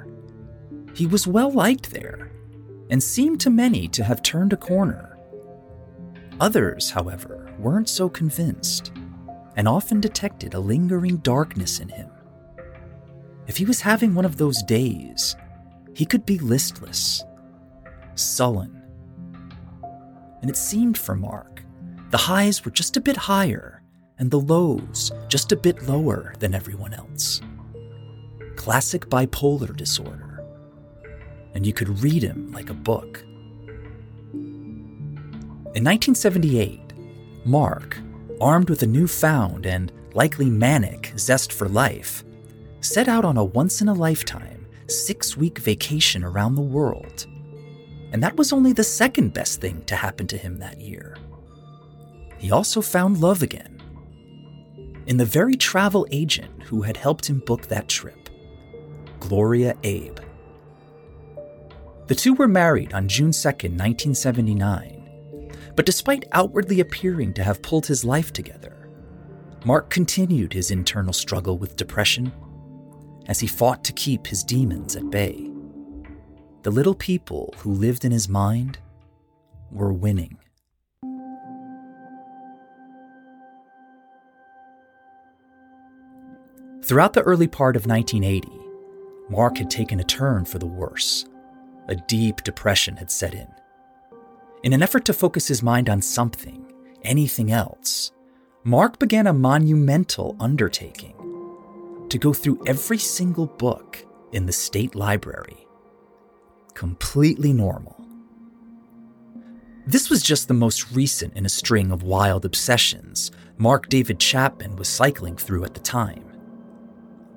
He 0.94 1.06
was 1.06 1.26
well 1.26 1.50
liked 1.50 1.90
there 1.90 2.30
and 2.90 3.02
seemed 3.02 3.40
to 3.40 3.50
many 3.50 3.88
to 3.88 4.04
have 4.04 4.22
turned 4.22 4.52
a 4.52 4.56
corner. 4.56 5.18
Others, 6.40 6.90
however, 6.90 7.52
weren't 7.58 7.88
so 7.88 8.08
convinced 8.08 8.92
and 9.56 9.68
often 9.68 10.00
detected 10.00 10.54
a 10.54 10.60
lingering 10.60 11.18
darkness 11.18 11.80
in 11.80 11.88
him. 11.88 12.10
If 13.46 13.56
he 13.56 13.64
was 13.64 13.80
having 13.80 14.14
one 14.14 14.24
of 14.24 14.36
those 14.36 14.62
days, 14.62 15.36
he 15.94 16.06
could 16.06 16.24
be 16.24 16.38
listless 16.38 17.22
sullen. 18.14 18.80
And 20.40 20.50
it 20.50 20.56
seemed 20.56 20.96
for 20.98 21.14
Mark, 21.14 21.64
the 22.10 22.18
highs 22.18 22.64
were 22.64 22.70
just 22.70 22.96
a 22.96 23.00
bit 23.00 23.16
higher 23.16 23.82
and 24.18 24.30
the 24.30 24.40
lows 24.40 25.10
just 25.28 25.50
a 25.50 25.56
bit 25.56 25.88
lower 25.88 26.34
than 26.38 26.54
everyone 26.54 26.94
else. 26.94 27.40
Classic 28.56 29.08
bipolar 29.08 29.76
disorder. 29.76 30.23
And 31.54 31.66
you 31.66 31.72
could 31.72 32.02
read 32.02 32.22
him 32.22 32.52
like 32.52 32.70
a 32.70 32.74
book. 32.74 33.24
In 34.32 35.82
1978, 35.82 36.80
Mark, 37.44 37.98
armed 38.40 38.70
with 38.70 38.82
a 38.82 38.86
newfound 38.86 39.66
and 39.66 39.92
likely 40.14 40.50
manic 40.50 41.12
zest 41.18 41.52
for 41.52 41.68
life, 41.68 42.24
set 42.80 43.08
out 43.08 43.24
on 43.24 43.36
a 43.36 43.44
once 43.44 43.80
in 43.80 43.88
a 43.88 43.94
lifetime, 43.94 44.66
six 44.88 45.36
week 45.36 45.58
vacation 45.58 46.22
around 46.24 46.54
the 46.54 46.60
world 46.60 47.26
and 48.14 48.22
that 48.22 48.36
was 48.36 48.52
only 48.52 48.72
the 48.72 48.84
second 48.84 49.34
best 49.34 49.60
thing 49.60 49.82
to 49.86 49.96
happen 49.96 50.28
to 50.28 50.38
him 50.38 50.58
that 50.58 50.80
year. 50.80 51.16
He 52.38 52.52
also 52.52 52.80
found 52.80 53.20
love 53.20 53.42
again 53.42 53.82
in 55.06 55.16
the 55.16 55.24
very 55.24 55.56
travel 55.56 56.06
agent 56.12 56.62
who 56.62 56.82
had 56.82 56.96
helped 56.96 57.28
him 57.28 57.40
book 57.40 57.66
that 57.66 57.88
trip, 57.88 58.28
Gloria 59.18 59.74
Abe. 59.82 60.20
The 62.06 62.14
two 62.14 62.34
were 62.34 62.48
married 62.48 62.92
on 62.92 63.08
June 63.08 63.32
2, 63.32 63.48
1979, 63.48 65.52
but 65.74 65.86
despite 65.86 66.24
outwardly 66.32 66.80
appearing 66.80 67.32
to 67.34 67.44
have 67.44 67.62
pulled 67.62 67.86
his 67.86 68.04
life 68.04 68.32
together, 68.32 68.90
Mark 69.64 69.88
continued 69.88 70.52
his 70.52 70.70
internal 70.70 71.14
struggle 71.14 71.56
with 71.56 71.76
depression 71.76 72.32
as 73.26 73.40
he 73.40 73.46
fought 73.46 73.82
to 73.84 73.92
keep 73.92 74.26
his 74.26 74.44
demons 74.44 74.96
at 74.96 75.10
bay 75.10 75.50
the 76.64 76.70
little 76.70 76.94
people 76.94 77.52
who 77.58 77.70
lived 77.70 78.06
in 78.06 78.10
his 78.10 78.26
mind 78.26 78.78
were 79.70 79.92
winning. 79.92 80.38
Throughout 86.82 87.12
the 87.12 87.20
early 87.20 87.48
part 87.48 87.76
of 87.76 87.86
1980, 87.86 88.48
Mark 89.28 89.58
had 89.58 89.68
taken 89.68 90.00
a 90.00 90.04
turn 90.04 90.46
for 90.46 90.58
the 90.58 90.66
worse. 90.66 91.26
A 91.88 91.96
deep 91.96 92.42
depression 92.44 92.96
had 92.96 93.10
set 93.10 93.34
in. 93.34 93.48
In 94.62 94.72
an 94.72 94.82
effort 94.82 95.04
to 95.06 95.12
focus 95.12 95.48
his 95.48 95.62
mind 95.62 95.88
on 95.90 96.00
something, 96.00 96.72
anything 97.02 97.52
else, 97.52 98.12
Mark 98.64 98.98
began 98.98 99.26
a 99.26 99.32
monumental 99.32 100.36
undertaking 100.40 101.14
to 102.08 102.18
go 102.18 102.32
through 102.32 102.62
every 102.66 102.98
single 102.98 103.46
book 103.46 104.04
in 104.32 104.46
the 104.46 104.52
state 104.52 104.94
library 104.94 105.64
completely 106.74 107.52
normal. 107.52 107.96
This 109.86 110.10
was 110.10 110.22
just 110.22 110.48
the 110.48 110.54
most 110.54 110.92
recent 110.92 111.36
in 111.36 111.46
a 111.46 111.50
string 111.50 111.90
of 111.90 112.02
wild 112.02 112.44
obsessions 112.44 113.30
Mark 113.56 113.88
David 113.88 114.18
Chapman 114.18 114.76
was 114.76 114.88
cycling 114.88 115.36
through 115.36 115.64
at 115.64 115.74
the 115.74 115.80
time. 115.80 116.24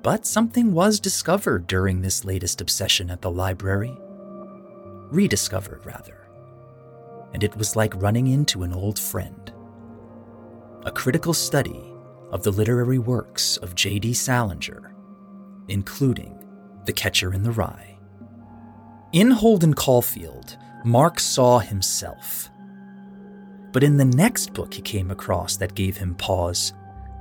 But 0.02 0.26
something 0.26 0.72
was 0.72 1.00
discovered 1.00 1.66
during 1.66 2.00
this 2.00 2.24
latest 2.24 2.60
obsession 2.60 3.10
at 3.10 3.22
the 3.22 3.30
library. 3.30 3.96
Rediscovered, 5.10 5.84
rather. 5.84 6.28
And 7.32 7.42
it 7.42 7.56
was 7.56 7.76
like 7.76 8.00
running 8.00 8.26
into 8.28 8.62
an 8.62 8.72
old 8.72 8.98
friend. 8.98 9.52
A 10.84 10.90
critical 10.90 11.34
study 11.34 11.92
of 12.30 12.42
the 12.42 12.50
literary 12.50 12.98
works 12.98 13.56
of 13.58 13.74
J.D. 13.74 14.14
Salinger, 14.14 14.94
including 15.68 16.44
The 16.84 16.92
Catcher 16.92 17.32
in 17.32 17.42
the 17.42 17.52
Rye. 17.52 17.98
In 19.12 19.30
Holden 19.30 19.74
Caulfield, 19.74 20.56
Mark 20.84 21.18
saw 21.18 21.58
himself. 21.58 22.50
But 23.72 23.82
in 23.82 23.96
the 23.96 24.04
next 24.04 24.52
book 24.52 24.74
he 24.74 24.82
came 24.82 25.10
across 25.10 25.56
that 25.56 25.74
gave 25.74 25.96
him 25.96 26.14
pause, 26.14 26.72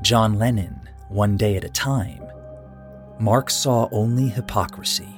John 0.02 0.38
Lennon, 0.38 0.90
One 1.10 1.38
Day 1.38 1.56
at 1.56 1.64
a 1.64 1.70
Time, 1.70 2.24
Mark 3.20 3.50
saw 3.50 3.90
only 3.92 4.28
hypocrisy. 4.28 5.17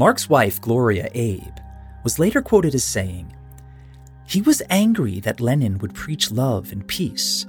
Mark's 0.00 0.30
wife, 0.30 0.62
Gloria 0.62 1.10
Abe, 1.12 1.58
was 2.04 2.18
later 2.18 2.40
quoted 2.40 2.74
as 2.74 2.82
saying, 2.82 3.36
He 4.26 4.40
was 4.40 4.62
angry 4.70 5.20
that 5.20 5.42
Lennon 5.42 5.76
would 5.76 5.92
preach 5.92 6.30
love 6.30 6.72
and 6.72 6.88
peace, 6.88 7.44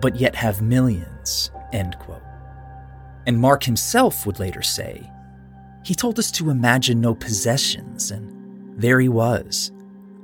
but 0.00 0.14
yet 0.14 0.36
have 0.36 0.62
millions. 0.62 1.50
End 1.72 1.98
quote. 1.98 2.22
And 3.26 3.40
Mark 3.40 3.64
himself 3.64 4.26
would 4.26 4.38
later 4.38 4.62
say, 4.62 5.10
He 5.84 5.92
told 5.92 6.20
us 6.20 6.30
to 6.30 6.50
imagine 6.50 7.00
no 7.00 7.16
possessions, 7.16 8.12
and 8.12 8.80
there 8.80 9.00
he 9.00 9.08
was, 9.08 9.72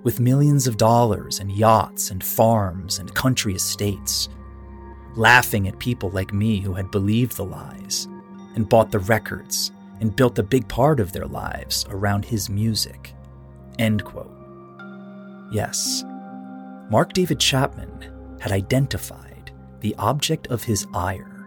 with 0.05 0.21
millions 0.21 0.69
of 0.69 0.77
dollars 0.77 1.41
and 1.41 1.51
yachts 1.51 2.13
and 2.13 2.23
farms 2.23 3.01
and 3.01 3.13
country 3.17 3.53
estates 3.53 4.29
laughing 5.17 5.67
at 5.67 5.81
people 5.81 6.11
like 6.11 6.33
me 6.33 6.61
who 6.61 6.75
had 6.75 6.93
believed 6.93 7.37
the 7.37 7.45
lies 7.45 8.07
and 8.55 8.69
bought 8.69 8.93
the 8.93 9.01
records 9.01 9.73
and 10.05 10.15
built 10.15 10.39
a 10.39 10.43
big 10.43 10.69
part 10.69 11.01
of 11.01 11.13
their 11.13 11.25
lives 11.25 11.87
around 11.89 12.27
his 12.27 12.51
music. 12.51 13.15
End 13.79 14.05
quote. 14.05 14.31
Yes, 15.51 16.05
Mark 16.91 17.15
David 17.15 17.41
Chapman 17.41 18.37
had 18.39 18.53
identified 18.53 19.51
the 19.81 19.95
object 19.97 20.47
of 20.49 20.63
his 20.63 20.87
ire, 20.93 21.47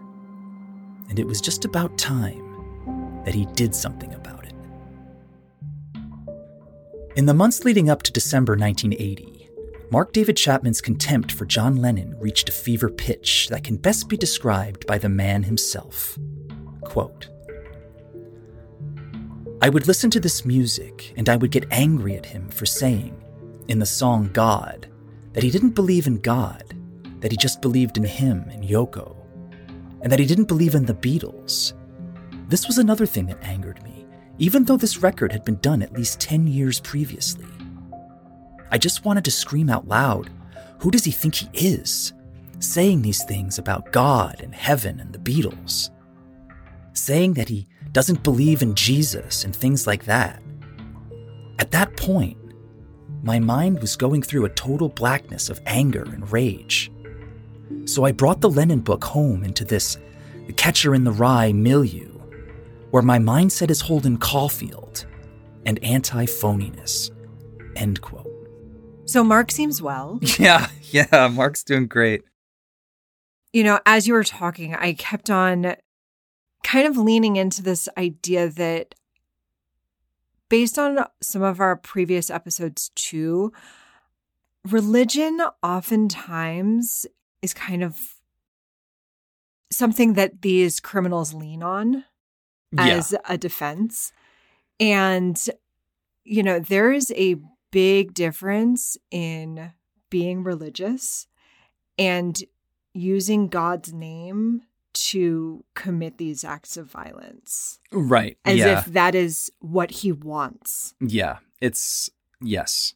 and 1.08 1.20
it 1.20 1.26
was 1.26 1.40
just 1.40 1.64
about 1.64 1.96
time 1.96 3.22
that 3.24 3.32
he 3.32 3.46
did 3.54 3.76
something 3.76 4.12
about 4.12 4.44
it. 4.44 4.54
In 7.14 7.26
the 7.26 7.34
months 7.34 7.64
leading 7.64 7.88
up 7.88 8.02
to 8.02 8.12
December 8.12 8.56
1980, 8.56 9.50
Mark 9.92 10.12
David 10.12 10.36
Chapman's 10.36 10.80
contempt 10.80 11.30
for 11.30 11.46
John 11.46 11.76
Lennon 11.76 12.18
reached 12.18 12.48
a 12.48 12.52
fever 12.52 12.90
pitch 12.90 13.46
that 13.50 13.62
can 13.62 13.76
best 13.76 14.08
be 14.08 14.16
described 14.16 14.84
by 14.84 14.98
the 14.98 15.08
man 15.08 15.44
himself. 15.44 16.18
Quote 16.82 17.28
I 19.60 19.68
would 19.68 19.88
listen 19.88 20.08
to 20.10 20.20
this 20.20 20.44
music 20.44 21.12
and 21.16 21.28
I 21.28 21.34
would 21.34 21.50
get 21.50 21.66
angry 21.72 22.16
at 22.16 22.26
him 22.26 22.48
for 22.48 22.64
saying, 22.64 23.20
in 23.66 23.80
the 23.80 23.86
song 23.86 24.30
God, 24.32 24.86
that 25.32 25.42
he 25.42 25.50
didn't 25.50 25.70
believe 25.70 26.06
in 26.06 26.20
God, 26.20 26.74
that 27.18 27.32
he 27.32 27.36
just 27.36 27.60
believed 27.60 27.96
in 27.96 28.04
him 28.04 28.44
and 28.50 28.62
Yoko, 28.62 29.16
and 30.00 30.12
that 30.12 30.20
he 30.20 30.26
didn't 30.26 30.46
believe 30.46 30.76
in 30.76 30.86
the 30.86 30.94
Beatles. 30.94 31.72
This 32.48 32.68
was 32.68 32.78
another 32.78 33.04
thing 33.04 33.26
that 33.26 33.42
angered 33.42 33.82
me, 33.82 34.06
even 34.38 34.64
though 34.64 34.76
this 34.76 35.02
record 35.02 35.32
had 35.32 35.44
been 35.44 35.56
done 35.56 35.82
at 35.82 35.92
least 35.92 36.20
10 36.20 36.46
years 36.46 36.78
previously. 36.78 37.48
I 38.70 38.78
just 38.78 39.04
wanted 39.04 39.24
to 39.24 39.32
scream 39.32 39.68
out 39.68 39.88
loud 39.88 40.30
Who 40.80 40.92
does 40.92 41.04
he 41.04 41.10
think 41.10 41.34
he 41.34 41.48
is? 41.52 42.12
Saying 42.60 43.02
these 43.02 43.24
things 43.24 43.58
about 43.58 43.90
God 43.90 44.40
and 44.40 44.54
heaven 44.54 45.00
and 45.00 45.12
the 45.12 45.18
Beatles. 45.18 45.90
Saying 46.92 47.34
that 47.34 47.48
he 47.48 47.66
doesn't 47.92 48.22
believe 48.22 48.62
in 48.62 48.74
Jesus 48.74 49.44
and 49.44 49.54
things 49.54 49.86
like 49.86 50.04
that. 50.04 50.42
At 51.58 51.70
that 51.72 51.96
point, 51.96 52.36
my 53.22 53.38
mind 53.38 53.80
was 53.80 53.96
going 53.96 54.22
through 54.22 54.44
a 54.44 54.50
total 54.50 54.88
blackness 54.88 55.50
of 55.50 55.60
anger 55.66 56.02
and 56.02 56.30
rage. 56.30 56.92
So 57.84 58.04
I 58.04 58.12
brought 58.12 58.40
the 58.40 58.50
Lennon 58.50 58.80
book 58.80 59.04
home 59.04 59.42
into 59.42 59.64
this 59.64 59.98
catcher 60.56 60.94
in 60.94 61.04
the 61.04 61.12
rye 61.12 61.52
milieu, 61.52 62.08
where 62.90 63.02
my 63.02 63.18
mindset 63.18 63.70
is 63.70 63.80
Holden 63.80 64.18
Caulfield 64.18 65.06
and 65.66 65.82
anti 65.82 66.24
phoniness. 66.26 67.10
End 67.76 68.00
quote. 68.00 68.26
So 69.06 69.24
Mark 69.24 69.50
seems 69.50 69.82
well. 69.82 70.20
Yeah, 70.38 70.68
yeah, 70.90 71.28
Mark's 71.32 71.64
doing 71.64 71.86
great. 71.86 72.22
You 73.52 73.64
know, 73.64 73.80
as 73.86 74.06
you 74.06 74.14
were 74.14 74.24
talking, 74.24 74.74
I 74.74 74.92
kept 74.92 75.30
on 75.30 75.74
kind 76.62 76.86
of 76.86 76.96
leaning 76.96 77.36
into 77.36 77.62
this 77.62 77.88
idea 77.96 78.48
that 78.48 78.94
based 80.48 80.78
on 80.78 81.04
some 81.22 81.42
of 81.42 81.60
our 81.60 81.76
previous 81.76 82.30
episodes 82.30 82.90
too, 82.94 83.52
religion 84.64 85.40
oftentimes 85.62 87.06
is 87.42 87.54
kind 87.54 87.82
of 87.82 87.98
something 89.70 90.14
that 90.14 90.42
these 90.42 90.80
criminals 90.80 91.34
lean 91.34 91.62
on 91.62 92.04
as 92.76 93.12
yeah. 93.12 93.18
a 93.28 93.38
defense. 93.38 94.12
And, 94.80 95.38
you 96.24 96.42
know, 96.42 96.58
there 96.58 96.92
is 96.92 97.12
a 97.16 97.36
big 97.70 98.14
difference 98.14 98.96
in 99.10 99.72
being 100.10 100.42
religious 100.42 101.26
and 101.98 102.40
using 102.94 103.48
God's 103.48 103.92
name 103.92 104.62
to 105.06 105.64
commit 105.74 106.18
these 106.18 106.44
acts 106.44 106.76
of 106.76 106.90
violence. 106.90 107.80
Right. 107.92 108.36
As 108.44 108.58
yeah. 108.58 108.78
if 108.78 108.86
that 108.86 109.14
is 109.14 109.50
what 109.60 109.90
he 109.90 110.12
wants. 110.12 110.94
Yeah. 111.00 111.38
It's 111.60 112.10
yes. 112.40 112.94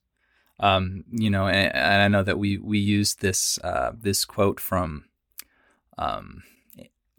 Um, 0.61 1.05
you 1.11 1.31
know, 1.31 1.49
and, 1.49 1.75
and 1.75 2.03
I 2.03 2.09
know 2.09 2.23
that 2.23 2.39
we 2.39 2.59
we 2.59 2.79
use 2.79 3.17
this 3.17 3.59
uh 3.65 3.93
this 3.99 4.25
quote 4.25 4.61
from 4.61 5.07
um 5.99 6.43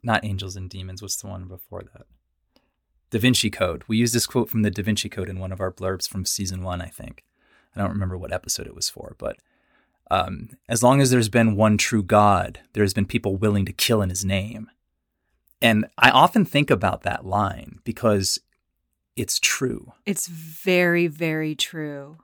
not 0.04 0.26
angels 0.26 0.56
and 0.56 0.70
demons, 0.70 1.02
what's 1.02 1.16
the 1.16 1.28
one 1.28 1.48
before 1.48 1.84
that? 1.94 2.06
Da 3.10 3.20
Vinci 3.20 3.50
Code. 3.50 3.84
We 3.88 3.98
use 3.98 4.12
this 4.12 4.26
quote 4.26 4.50
from 4.50 4.64
the 4.64 4.72
Da 4.72 4.84
Vinci 4.84 5.08
Code 5.08 5.30
in 5.30 5.40
one 5.40 5.52
of 5.52 5.62
our 5.62 5.72
blurbs 5.72 6.08
from 6.08 6.26
season 6.26 6.62
one, 6.62 6.82
I 6.82 6.88
think. 6.88 7.24
I 7.76 7.80
don't 7.80 7.92
remember 7.92 8.18
what 8.18 8.34
episode 8.34 8.68
it 8.68 8.76
was 8.76 8.90
for, 8.90 9.16
but 9.18 9.38
um, 10.12 10.50
as 10.68 10.84
long 10.84 11.02
as 11.02 11.10
there's 11.10 11.30
been 11.30 11.56
one 11.56 11.78
true 11.78 12.04
God, 12.04 12.60
there's 12.74 12.94
been 12.94 13.06
people 13.06 13.36
willing 13.36 13.66
to 13.66 13.74
kill 13.74 14.02
in 14.02 14.10
his 14.10 14.26
name. 14.26 14.70
And 15.64 15.86
I 15.98 16.10
often 16.10 16.44
think 16.44 16.70
about 16.70 17.04
that 17.04 17.26
line 17.26 17.80
because 17.86 18.38
it's 19.16 19.40
true. 19.40 19.94
It's 20.06 20.28
very, 20.28 21.08
very 21.08 21.56
true. 21.56 22.18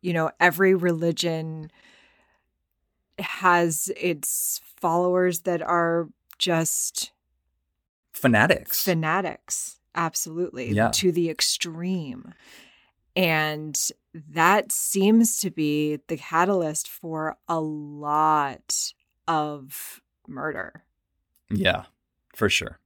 You 0.00 0.14
know, 0.14 0.30
every 0.40 0.74
religion 0.74 1.70
has 3.18 3.92
its 3.98 4.62
followers 4.80 5.40
that 5.40 5.60
are 5.60 6.08
just 6.38 7.12
fanatics. 8.14 8.82
Fanatics, 8.82 9.78
absolutely. 9.94 10.72
Yeah. 10.72 10.90
To 10.92 11.12
the 11.12 11.28
extreme. 11.28 12.32
And 13.14 13.78
that 14.14 14.72
seems 14.72 15.36
to 15.40 15.50
be 15.50 15.98
the 16.06 16.16
catalyst 16.16 16.88
for 16.88 17.36
a 17.46 17.60
lot 17.60 18.94
of 19.28 20.00
murder. 20.26 20.84
Yeah, 21.50 21.84
for 22.40 22.48
sure. 22.48 22.78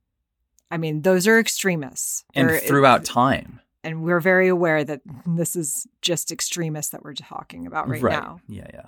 I 0.69 0.79
mean, 0.79 1.03
those 1.03 1.29
are 1.29 1.39
extremists. 1.39 2.25
And 2.35 2.49
They're, 2.49 2.59
throughout 2.59 3.05
time. 3.05 3.61
And 3.85 4.03
we're 4.03 4.19
very 4.19 4.49
aware 4.49 4.83
that 4.83 5.01
this 5.25 5.55
is 5.55 5.87
just 6.03 6.33
extremists 6.33 6.91
that 6.91 7.05
we're 7.05 7.15
talking 7.15 7.65
about 7.65 7.89
right, 7.89 8.03
right. 8.03 8.13
now. 8.13 8.41
Yeah, 8.49 8.67
yeah. 8.75 8.87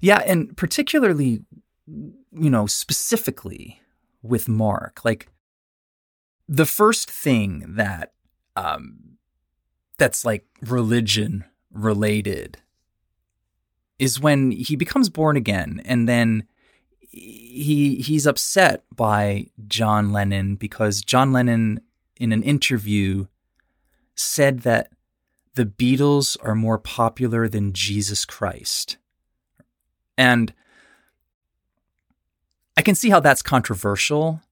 Yeah, 0.00 0.22
and 0.26 0.56
particularly, 0.56 1.44
you 1.86 2.50
know, 2.50 2.66
specifically 2.66 3.80
with 4.20 4.48
Mark, 4.48 5.04
like 5.04 5.28
the 6.48 6.66
first 6.66 7.08
thing 7.08 7.64
that 7.76 8.14
um, 8.56 9.18
that's 9.96 10.24
like 10.24 10.44
religion 10.60 11.44
related 11.70 12.58
is 14.00 14.18
when 14.18 14.50
he 14.50 14.74
becomes 14.74 15.08
born 15.08 15.36
again 15.36 15.80
and 15.84 16.08
then 16.08 16.48
he 17.16 17.96
he's 17.96 18.26
upset 18.26 18.84
by 18.94 19.46
John 19.66 20.12
Lennon 20.12 20.56
because 20.56 21.00
John 21.00 21.32
Lennon 21.32 21.80
in 22.18 22.32
an 22.32 22.42
interview 22.42 23.26
said 24.14 24.60
that 24.60 24.90
the 25.54 25.64
Beatles 25.66 26.36
are 26.42 26.54
more 26.54 26.78
popular 26.78 27.48
than 27.48 27.72
Jesus 27.72 28.24
Christ. 28.24 28.98
And 30.18 30.52
I 32.76 32.82
can 32.82 32.94
see 32.94 33.08
how 33.08 33.20
that's 33.20 33.42
controversial, 33.42 34.42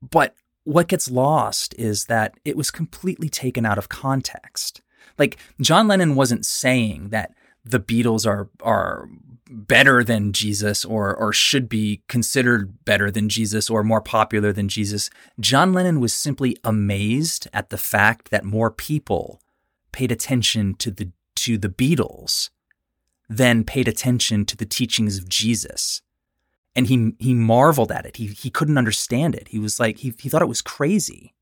but 0.00 0.36
what 0.64 0.86
gets 0.86 1.10
lost 1.10 1.74
is 1.76 2.04
that 2.04 2.38
it 2.44 2.56
was 2.56 2.70
completely 2.70 3.28
taken 3.28 3.66
out 3.66 3.78
of 3.78 3.88
context. 3.88 4.80
Like 5.18 5.36
John 5.60 5.88
Lennon 5.88 6.14
wasn't 6.14 6.46
saying 6.46 7.08
that 7.08 7.34
the 7.64 7.80
Beatles 7.80 8.26
are 8.26 8.48
are 8.62 9.08
better 9.52 10.02
than 10.02 10.32
Jesus 10.32 10.84
or 10.84 11.14
or 11.14 11.32
should 11.32 11.68
be 11.68 12.02
considered 12.08 12.84
better 12.84 13.10
than 13.10 13.28
Jesus 13.28 13.70
or 13.70 13.84
more 13.84 14.00
popular 14.00 14.52
than 14.52 14.68
Jesus. 14.68 15.10
John 15.38 15.72
Lennon 15.72 16.00
was 16.00 16.12
simply 16.12 16.56
amazed 16.64 17.46
at 17.52 17.70
the 17.70 17.78
fact 17.78 18.30
that 18.30 18.44
more 18.44 18.70
people 18.70 19.40
paid 19.92 20.10
attention 20.10 20.74
to 20.76 20.90
the 20.90 21.10
to 21.36 21.58
the 21.58 21.68
Beatles 21.68 22.50
than 23.28 23.64
paid 23.64 23.88
attention 23.88 24.44
to 24.46 24.56
the 24.56 24.66
teachings 24.66 25.18
of 25.18 25.28
Jesus. 25.28 26.02
And 26.74 26.86
he 26.86 27.12
he 27.18 27.34
marveled 27.34 27.92
at 27.92 28.06
it. 28.06 28.16
He 28.16 28.28
he 28.28 28.50
couldn't 28.50 28.78
understand 28.78 29.34
it. 29.34 29.48
He 29.48 29.58
was 29.58 29.78
like 29.78 29.98
he 29.98 30.14
he 30.18 30.28
thought 30.28 30.42
it 30.42 30.48
was 30.48 30.62
crazy. 30.62 31.34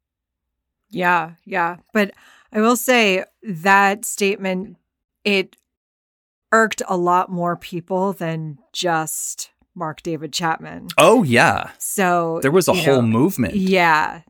Yeah, 0.91 1.35
yeah. 1.45 1.77
But 1.95 2.13
I 2.53 2.61
will 2.61 2.77
say 2.77 3.25
that 3.43 4.05
statement 4.05 4.77
it 5.25 5.57
irked 6.53 6.83
a 6.89 6.97
lot 6.97 7.31
more 7.31 7.57
people 7.57 8.13
than 8.13 8.59
just 8.73 9.51
Mark 9.75 10.03
David 10.03 10.33
Chapman. 10.33 10.89
Oh 10.99 11.23
yeah. 11.23 11.71
So 11.79 12.41
there 12.43 12.51
was 12.51 12.69
a 12.69 12.75
whole 12.75 13.03
know, 13.03 13.09
movement. 13.09 13.55
Yeah. 13.55 14.23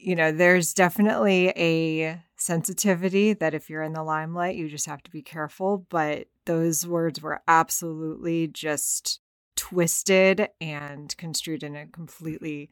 You 0.00 0.14
know, 0.14 0.32
there's 0.32 0.72
definitely 0.72 1.48
a 1.56 2.22
sensitivity 2.36 3.32
that 3.34 3.54
if 3.54 3.68
you're 3.68 3.82
in 3.82 3.92
the 3.92 4.02
limelight, 4.02 4.56
you 4.56 4.68
just 4.68 4.86
have 4.86 5.02
to 5.02 5.10
be 5.10 5.22
careful. 5.22 5.86
But 5.90 6.28
those 6.44 6.86
words 6.86 7.20
were 7.20 7.42
absolutely 7.48 8.46
just 8.46 9.20
twisted 9.56 10.48
and 10.60 11.16
construed 11.16 11.64
in 11.64 11.74
a 11.74 11.86
completely 11.86 12.70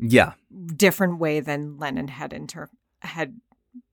yeah 0.00 0.32
different 0.74 1.18
way 1.18 1.38
than 1.38 1.78
Lennon 1.78 2.08
had 2.08 2.32
inter 2.32 2.68
had 3.00 3.38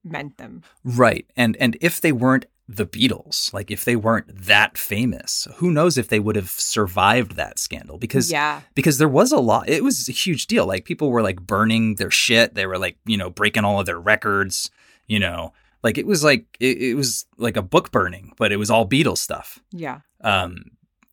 meant 0.03 0.37
them. 0.37 0.63
Right. 0.83 1.25
And 1.35 1.55
and 1.57 1.77
if 1.79 2.01
they 2.01 2.11
weren't 2.11 2.47
the 2.67 2.85
Beatles. 2.85 3.53
Like 3.53 3.71
if 3.71 3.85
they 3.85 3.95
weren't 3.95 4.27
that 4.45 4.77
famous, 4.77 5.47
who 5.55 5.71
knows 5.71 5.97
if 5.97 6.09
they 6.09 6.19
would 6.19 6.35
have 6.35 6.49
survived 6.49 7.33
that 7.33 7.59
scandal? 7.59 7.97
Because 7.97 8.31
yeah, 8.31 8.61
because 8.75 8.97
there 8.97 9.07
was 9.07 9.31
a 9.31 9.39
lot. 9.39 9.69
It 9.69 9.83
was 9.83 10.09
a 10.09 10.13
huge 10.13 10.47
deal. 10.47 10.65
Like 10.65 10.85
people 10.85 11.09
were 11.09 11.21
like 11.21 11.41
burning 11.41 11.95
their 11.95 12.11
shit. 12.11 12.55
They 12.55 12.65
were 12.65 12.77
like 12.77 12.97
you 13.05 13.17
know 13.17 13.29
breaking 13.29 13.63
all 13.63 13.79
of 13.79 13.85
their 13.85 13.99
records. 13.99 14.69
You 15.07 15.19
know, 15.19 15.53
like 15.83 15.97
it 15.97 16.05
was 16.05 16.23
like 16.23 16.45
it, 16.59 16.77
it 16.77 16.93
was 16.95 17.25
like 17.37 17.57
a 17.57 17.61
book 17.61 17.91
burning, 17.91 18.33
but 18.37 18.51
it 18.51 18.57
was 18.57 18.69
all 18.69 18.87
Beatles 18.87 19.19
stuff. 19.19 19.59
Yeah. 19.71 20.01
Um, 20.21 20.65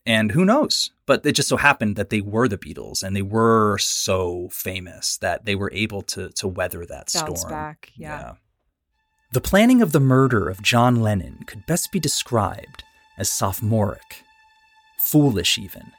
and 0.07 0.33
who 0.33 0.45
knows? 0.45 0.91
But 1.07 1.25
it 1.25 1.33
just 1.33 1.49
so 1.49 1.57
happened 1.57 1.97
that 1.97 2.11
they 2.11 2.21
were 2.21 2.49
the 2.49 2.59
Beatles, 2.59 3.03
and 3.03 3.17
they 3.17 3.23
were 3.23 3.79
so 3.79 4.49
famous 4.51 5.17
that 5.19 5.45
they 5.45 5.55
were 5.55 5.71
able 5.73 6.03
to 6.03 6.31
to 6.31 6.49
weather 6.49 6.85
that 6.87 7.11
Bounce 7.15 7.41
storm. 7.41 7.53
Back, 7.53 7.91
yeah. 7.95 8.21
yeah. 8.21 8.33
The 9.33 9.41
planning 9.41 9.83
of 9.83 9.91
the 9.91 10.01
murder 10.01 10.49
of 10.49 10.63
John 10.63 11.03
Lennon 11.03 11.43
could 11.47 11.67
best 11.67 11.91
be 11.91 11.99
described 11.99 12.85
as 13.19 13.29
sophomoric, 13.29 14.23
foolish 14.99 15.59
even. 15.59 15.91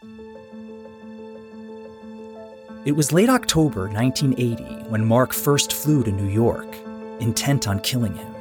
It 2.86 2.94
was 2.96 3.12
late 3.12 3.30
October 3.30 3.90
1980 3.90 4.90
when 4.90 5.06
Mark 5.06 5.34
first 5.34 5.74
flew 5.74 6.04
to 6.04 6.12
New 6.12 6.30
York, 6.30 6.78
intent 7.20 7.68
on 7.68 7.80
killing 7.80 8.16
him. 8.16 8.34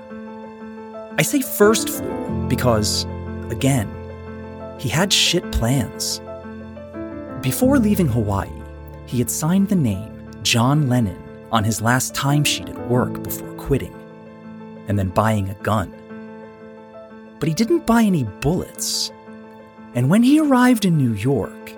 I 1.19 1.23
say 1.23 1.41
first 1.41 1.89
flew 1.89 2.47
because, 2.49 3.05
again, 3.51 3.91
he 4.79 4.89
had 4.89 5.13
shit 5.13 5.51
plans. 5.51 6.21
Before 7.43 7.79
leaving 7.79 8.07
Hawaii, 8.07 8.51
he 9.07 9.19
had 9.19 9.31
signed 9.31 9.69
the 9.69 9.77
name 9.77 10.31
John 10.43 10.89
Lennon 10.89 11.21
on 11.51 11.65
his 11.65 11.81
last 11.81 12.15
timesheet 12.15 12.69
at 12.69 12.89
work 12.89 13.23
before 13.25 13.53
quitting 13.55 13.95
and 14.89 14.99
then 14.99 15.09
buying 15.09 15.51
a 15.51 15.55
gun. 15.55 15.93
But 17.39 17.49
he 17.49 17.55
didn't 17.55 17.87
buy 17.87 18.03
any 18.03 18.25
bullets. 18.25 19.11
And 19.95 20.11
when 20.11 20.23
he 20.23 20.41
arrived 20.41 20.85
in 20.85 20.97
New 20.97 21.13
York, 21.13 21.73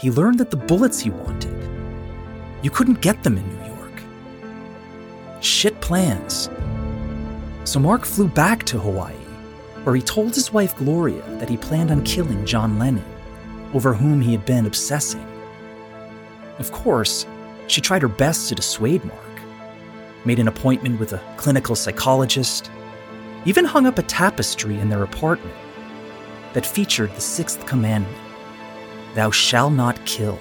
he 0.00 0.10
learned 0.10 0.38
that 0.38 0.50
the 0.50 0.56
bullets 0.56 1.00
he 1.00 1.10
wanted, 1.10 1.56
you 2.62 2.70
couldn't 2.70 3.00
get 3.00 3.22
them 3.22 3.36
in 3.36 3.48
New 3.48 3.74
York. 3.74 4.02
Shit 5.40 5.80
plans. 5.80 6.48
So 7.64 7.78
Mark 7.78 8.04
flew 8.04 8.28
back 8.28 8.64
to 8.64 8.78
Hawaii, 8.78 9.14
where 9.84 9.94
he 9.94 10.02
told 10.02 10.34
his 10.34 10.52
wife 10.52 10.76
Gloria 10.76 11.22
that 11.38 11.48
he 11.48 11.56
planned 11.56 11.90
on 11.90 12.02
killing 12.04 12.44
John 12.46 12.78
Lennon, 12.78 13.04
over 13.74 13.94
whom 13.94 14.20
he 14.20 14.32
had 14.32 14.44
been 14.44 14.66
obsessing. 14.66 15.26
Of 16.58 16.72
course, 16.72 17.26
she 17.66 17.80
tried 17.80 18.02
her 18.02 18.08
best 18.08 18.48
to 18.48 18.54
dissuade 18.54 19.04
Mark 19.04 19.29
made 20.24 20.38
an 20.38 20.48
appointment 20.48 21.00
with 21.00 21.12
a 21.12 21.34
clinical 21.36 21.74
psychologist, 21.74 22.70
even 23.44 23.64
hung 23.64 23.86
up 23.86 23.98
a 23.98 24.02
tapestry 24.02 24.78
in 24.78 24.88
their 24.88 25.02
apartment 25.02 25.56
that 26.52 26.66
featured 26.66 27.14
the 27.14 27.20
sixth 27.20 27.64
commandment 27.66 28.16
Thou 29.14 29.30
shalt 29.30 29.72
not 29.72 30.04
kill. 30.06 30.38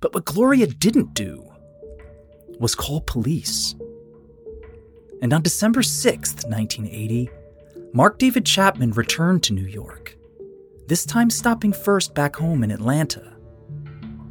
But 0.00 0.14
what 0.14 0.24
Gloria 0.24 0.66
didn't 0.66 1.14
do 1.14 1.44
was 2.58 2.74
call 2.74 3.02
police. 3.02 3.74
And 5.22 5.32
on 5.32 5.42
December 5.42 5.82
6th, 5.82 6.48
1980, 6.48 7.30
Mark 7.92 8.18
David 8.18 8.46
Chapman 8.46 8.92
returned 8.92 9.42
to 9.44 9.52
New 9.52 9.66
York, 9.66 10.16
this 10.86 11.04
time 11.04 11.30
stopping 11.30 11.72
first 11.72 12.14
back 12.14 12.36
home 12.36 12.64
in 12.64 12.70
Atlanta 12.70 13.36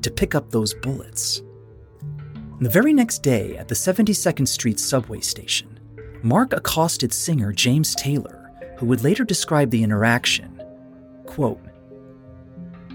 to 0.01 0.11
pick 0.11 0.35
up 0.35 0.49
those 0.49 0.73
bullets. 0.73 1.41
The 2.61 2.69
very 2.69 2.91
next 2.91 3.19
day 3.19 3.55
at 3.55 3.69
the 3.69 3.75
72nd 3.75 4.45
Street 4.45 4.81
subway 4.81 5.21
station, 5.21 5.79
Mark 6.23 6.51
accosted 6.51 7.13
singer 7.13 7.53
James 7.53 7.95
Taylor, 7.95 8.51
who 8.77 8.85
would 8.87 9.01
later 9.01 9.23
describe 9.23 9.69
the 9.69 9.81
interaction. 9.81 10.61
Quote, 11.25 11.61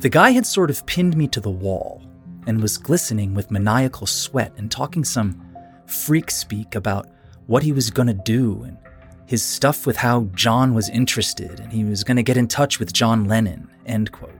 the 0.00 0.10
guy 0.10 0.32
had 0.32 0.44
sort 0.44 0.68
of 0.68 0.84
pinned 0.84 1.16
me 1.16 1.26
to 1.28 1.40
the 1.40 1.48
wall 1.48 2.06
and 2.46 2.60
was 2.60 2.76
glistening 2.76 3.32
with 3.32 3.50
maniacal 3.50 4.06
sweat 4.06 4.52
and 4.58 4.70
talking 4.70 5.02
some 5.02 5.40
freak 5.86 6.30
speak 6.30 6.74
about 6.74 7.08
what 7.46 7.62
he 7.62 7.72
was 7.72 7.88
going 7.88 8.08
to 8.08 8.12
do 8.12 8.64
and 8.64 8.76
his 9.24 9.42
stuff 9.42 9.86
with 9.86 9.96
how 9.96 10.24
John 10.34 10.74
was 10.74 10.90
interested 10.90 11.58
and 11.60 11.72
he 11.72 11.84
was 11.84 12.04
going 12.04 12.18
to 12.18 12.22
get 12.22 12.36
in 12.36 12.48
touch 12.48 12.78
with 12.78 12.92
John 12.92 13.24
Lennon. 13.24 13.70
End 13.86 14.12
quote. 14.12 14.30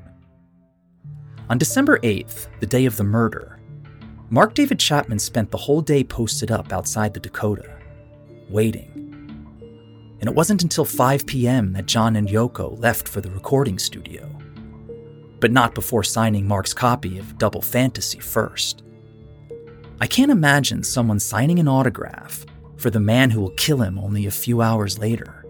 On 1.48 1.56
December 1.56 1.98
8th, 2.00 2.48
the 2.60 2.66
day 2.66 2.84
of 2.84 2.98
the 2.98 3.04
murder, 3.04 3.53
Mark 4.30 4.54
David 4.54 4.78
Chapman 4.78 5.18
spent 5.18 5.50
the 5.50 5.58
whole 5.58 5.82
day 5.82 6.02
posted 6.02 6.50
up 6.50 6.72
outside 6.72 7.12
the 7.12 7.20
Dakota, 7.20 7.78
waiting. 8.48 8.90
And 10.20 10.28
it 10.28 10.34
wasn't 10.34 10.62
until 10.62 10.86
5 10.86 11.26
p.m. 11.26 11.74
that 11.74 11.86
John 11.86 12.16
and 12.16 12.26
Yoko 12.26 12.80
left 12.80 13.06
for 13.06 13.20
the 13.20 13.30
recording 13.30 13.78
studio. 13.78 14.28
But 15.40 15.52
not 15.52 15.74
before 15.74 16.02
signing 16.02 16.48
Mark's 16.48 16.72
copy 16.72 17.18
of 17.18 17.36
Double 17.36 17.60
Fantasy 17.60 18.18
first. 18.18 18.82
I 20.00 20.06
can't 20.06 20.32
imagine 20.32 20.82
someone 20.82 21.20
signing 21.20 21.58
an 21.58 21.68
autograph 21.68 22.46
for 22.78 22.88
the 22.88 23.00
man 23.00 23.30
who 23.30 23.42
will 23.42 23.50
kill 23.50 23.82
him 23.82 23.98
only 23.98 24.24
a 24.26 24.30
few 24.30 24.62
hours 24.62 24.98
later. 24.98 25.44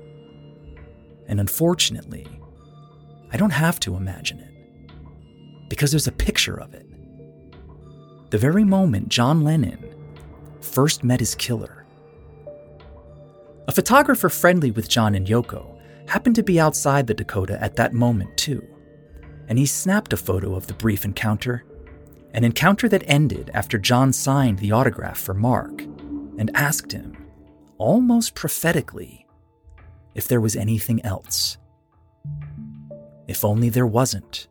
And 1.29 1.39
unfortunately, 1.39 2.27
I 3.33 3.37
don't 3.37 3.51
have 3.51 3.79
to 3.81 3.95
imagine 3.95 4.41
it, 4.41 5.69
because 5.69 5.93
there's 5.93 6.09
a 6.09 6.13
picture 6.13 6.61
of 6.61 6.75
it 6.75 6.84
the 8.35 8.39
very 8.39 8.65
moment 8.65 9.09
John 9.09 9.45
Lennon 9.45 9.95
first 10.61 11.05
met 11.05 11.21
his 11.21 11.37
killer. 11.37 11.87
A 13.69 13.73
photographer 13.73 14.29
friendly 14.29 14.73
with 14.73 14.89
John 14.89 15.15
and 15.15 15.25
Yoko 15.25 15.79
happened 16.09 16.35
to 16.35 16.43
be 16.43 16.59
outside 16.59 17.07
the 17.07 17.15
Dakota 17.15 17.63
at 17.63 17.77
that 17.77 17.93
moment, 17.93 18.37
too, 18.37 18.67
and 19.47 19.57
he 19.57 19.67
snapped 19.67 20.13
a 20.13 20.17
photo 20.17 20.57
of 20.57 20.67
the 20.67 20.75
brief 20.75 21.05
encounter, 21.05 21.65
an 22.33 22.43
encounter 22.43 22.89
that 22.89 23.05
ended 23.07 23.53
after 23.55 23.79
John 23.79 24.13
signed 24.13 24.59
the 24.59 24.73
autograph 24.73 25.19
for 25.19 25.35
Mark 25.35 25.83
and 26.37 26.51
asked 26.57 26.91
him, 26.91 27.17
almost 27.79 28.35
prophetically, 28.35 29.29
if 30.17 30.27
there 30.27 30.41
was 30.41 30.57
anything 30.57 31.01
else. 31.05 31.57
If 33.29 33.45
only 33.45 33.69
there 33.69 33.87
wasn't. 33.87 34.49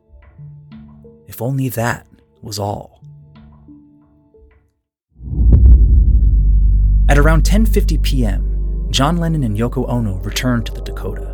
If 1.26 1.42
only 1.42 1.68
that 1.68 2.06
was 2.40 2.58
all. 2.58 2.93
At 7.06 7.18
around 7.18 7.44
10:50 7.44 8.02
p.m., 8.02 8.86
John 8.90 9.18
Lennon 9.18 9.44
and 9.44 9.56
Yoko 9.56 9.86
Ono 9.90 10.16
returned 10.20 10.64
to 10.66 10.72
the 10.72 10.80
Dakota. 10.80 11.32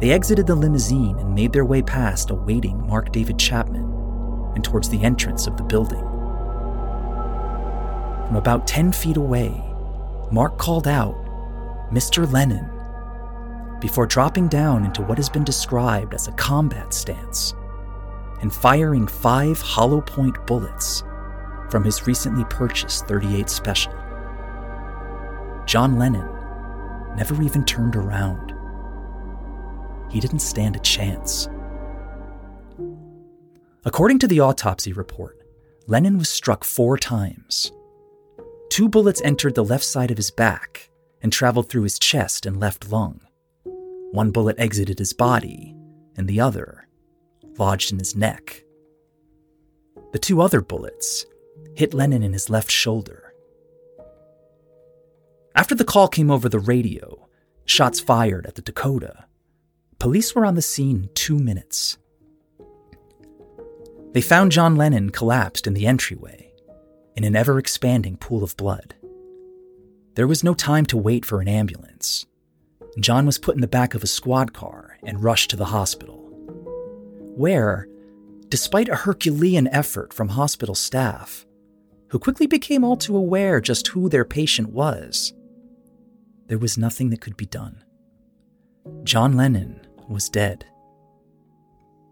They 0.00 0.10
exited 0.10 0.48
the 0.48 0.56
limousine 0.56 1.16
and 1.18 1.32
made 1.32 1.52
their 1.52 1.64
way 1.64 1.80
past 1.80 2.30
a 2.30 2.34
waiting 2.34 2.84
Mark 2.88 3.12
David 3.12 3.38
Chapman 3.38 3.84
and 4.56 4.64
towards 4.64 4.88
the 4.88 5.02
entrance 5.04 5.46
of 5.46 5.56
the 5.56 5.62
building. 5.62 6.00
From 8.26 8.34
about 8.34 8.66
10 8.66 8.90
feet 8.90 9.16
away, 9.16 9.62
Mark 10.32 10.58
called 10.58 10.88
out, 10.88 11.14
Mr. 11.92 12.30
Lennon, 12.30 12.68
before 13.80 14.06
dropping 14.06 14.48
down 14.48 14.84
into 14.84 15.02
what 15.02 15.18
has 15.18 15.28
been 15.28 15.44
described 15.44 16.14
as 16.14 16.26
a 16.26 16.32
combat 16.32 16.92
stance 16.92 17.54
and 18.40 18.52
firing 18.52 19.06
five 19.06 19.60
hollow 19.60 20.00
point 20.00 20.44
bullets 20.48 21.04
from 21.70 21.84
his 21.84 22.08
recently 22.08 22.44
purchased 22.46 23.06
38 23.06 23.48
Special. 23.48 24.03
John 25.66 25.98
Lennon 25.98 26.28
never 27.16 27.40
even 27.42 27.64
turned 27.64 27.96
around. 27.96 28.52
He 30.10 30.20
didn't 30.20 30.40
stand 30.40 30.76
a 30.76 30.80
chance. 30.80 31.48
According 33.84 34.18
to 34.20 34.26
the 34.28 34.40
autopsy 34.40 34.92
report, 34.92 35.38
Lennon 35.86 36.18
was 36.18 36.28
struck 36.28 36.64
four 36.64 36.96
times. 36.96 37.72
Two 38.70 38.88
bullets 38.88 39.20
entered 39.22 39.54
the 39.54 39.64
left 39.64 39.84
side 39.84 40.10
of 40.10 40.16
his 40.16 40.30
back 40.30 40.90
and 41.22 41.32
traveled 41.32 41.68
through 41.68 41.82
his 41.82 41.98
chest 41.98 42.46
and 42.46 42.60
left 42.60 42.90
lung. 42.90 43.20
One 44.12 44.30
bullet 44.30 44.58
exited 44.58 44.98
his 44.98 45.12
body, 45.12 45.74
and 46.16 46.28
the 46.28 46.40
other 46.40 46.88
lodged 47.58 47.92
in 47.92 47.98
his 47.98 48.14
neck. 48.14 48.64
The 50.12 50.18
two 50.18 50.40
other 50.40 50.60
bullets 50.60 51.26
hit 51.74 51.94
Lennon 51.94 52.22
in 52.22 52.32
his 52.32 52.50
left 52.50 52.70
shoulder. 52.70 53.23
After 55.56 55.76
the 55.76 55.84
call 55.84 56.08
came 56.08 56.32
over 56.32 56.48
the 56.48 56.58
radio, 56.58 57.28
shots 57.64 58.00
fired 58.00 58.44
at 58.44 58.56
the 58.56 58.62
Dakota, 58.62 59.26
police 60.00 60.34
were 60.34 60.44
on 60.44 60.56
the 60.56 60.62
scene 60.62 61.10
two 61.14 61.38
minutes. 61.38 61.96
They 64.12 64.20
found 64.20 64.50
John 64.50 64.74
Lennon 64.74 65.10
collapsed 65.10 65.68
in 65.68 65.74
the 65.74 65.86
entryway, 65.86 66.52
in 67.14 67.22
an 67.22 67.36
ever 67.36 67.58
expanding 67.58 68.16
pool 68.16 68.42
of 68.42 68.56
blood. 68.56 68.96
There 70.16 70.26
was 70.26 70.42
no 70.42 70.54
time 70.54 70.86
to 70.86 70.96
wait 70.96 71.24
for 71.24 71.40
an 71.40 71.46
ambulance. 71.46 72.26
John 72.98 73.24
was 73.24 73.38
put 73.38 73.54
in 73.54 73.60
the 73.60 73.68
back 73.68 73.94
of 73.94 74.02
a 74.02 74.08
squad 74.08 74.52
car 74.52 74.98
and 75.04 75.22
rushed 75.22 75.50
to 75.50 75.56
the 75.56 75.66
hospital, 75.66 76.18
where, 77.36 77.86
despite 78.48 78.88
a 78.88 78.96
Herculean 78.96 79.68
effort 79.68 80.12
from 80.12 80.30
hospital 80.30 80.74
staff, 80.74 81.46
who 82.08 82.18
quickly 82.18 82.48
became 82.48 82.82
all 82.82 82.96
too 82.96 83.16
aware 83.16 83.60
just 83.60 83.86
who 83.88 84.08
their 84.08 84.24
patient 84.24 84.70
was, 84.70 85.32
there 86.46 86.58
was 86.58 86.78
nothing 86.78 87.10
that 87.10 87.20
could 87.20 87.36
be 87.36 87.46
done. 87.46 87.82
John 89.02 89.36
Lennon 89.36 89.86
was 90.08 90.28
dead 90.28 90.66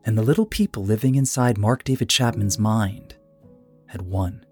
and 0.04 0.18
the 0.18 0.22
little 0.22 0.46
people 0.46 0.84
living 0.84 1.14
inside 1.14 1.58
Mark 1.58 1.84
David 1.84 2.08
Chapman's 2.08 2.58
mind 2.58 3.16
had 3.86 4.02
won. 4.02 4.44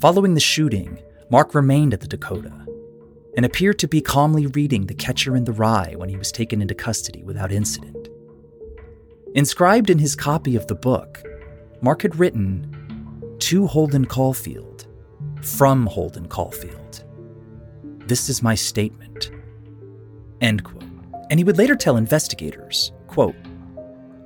Following 0.00 0.34
the 0.34 0.40
shooting, 0.40 0.98
Mark 1.30 1.54
remained 1.54 1.94
at 1.94 2.00
the 2.00 2.06
Dakota 2.06 2.52
and 3.36 3.44
appeared 3.44 3.78
to 3.80 3.88
be 3.88 4.00
calmly 4.00 4.46
reading 4.46 4.86
The 4.86 4.94
Catcher 4.94 5.34
in 5.34 5.44
the 5.44 5.52
Rye 5.52 5.94
when 5.96 6.08
he 6.08 6.16
was 6.16 6.30
taken 6.30 6.62
into 6.62 6.74
custody 6.74 7.24
without 7.24 7.50
incident. 7.50 8.08
Inscribed 9.34 9.90
in 9.90 9.98
his 9.98 10.14
copy 10.14 10.54
of 10.54 10.66
the 10.68 10.76
book, 10.76 11.22
Mark 11.80 12.02
had 12.02 12.16
written, 12.16 13.34
To 13.40 13.66
Holden 13.66 14.04
Caulfield, 14.04 14.86
from 15.42 15.86
Holden 15.86 16.28
Caulfield. 16.28 17.04
This 18.06 18.28
is 18.28 18.42
my 18.42 18.54
statement. 18.54 19.30
End 20.40 20.62
quote. 20.62 20.84
And 21.30 21.40
he 21.40 21.44
would 21.44 21.58
later 21.58 21.74
tell 21.74 21.96
investigators 21.96 22.92
Quote, 23.06 23.36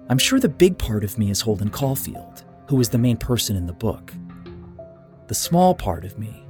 I'm 0.08 0.18
sure 0.18 0.40
the 0.40 0.48
big 0.48 0.78
part 0.78 1.04
of 1.04 1.18
me 1.18 1.30
is 1.30 1.42
Holden 1.42 1.70
Caulfield, 1.70 2.44
who 2.68 2.80
is 2.80 2.88
the 2.88 2.98
main 2.98 3.18
person 3.18 3.54
in 3.54 3.66
the 3.66 3.72
book. 3.72 4.12
The 5.26 5.34
small 5.34 5.74
part 5.74 6.04
of 6.04 6.18
me 6.18 6.42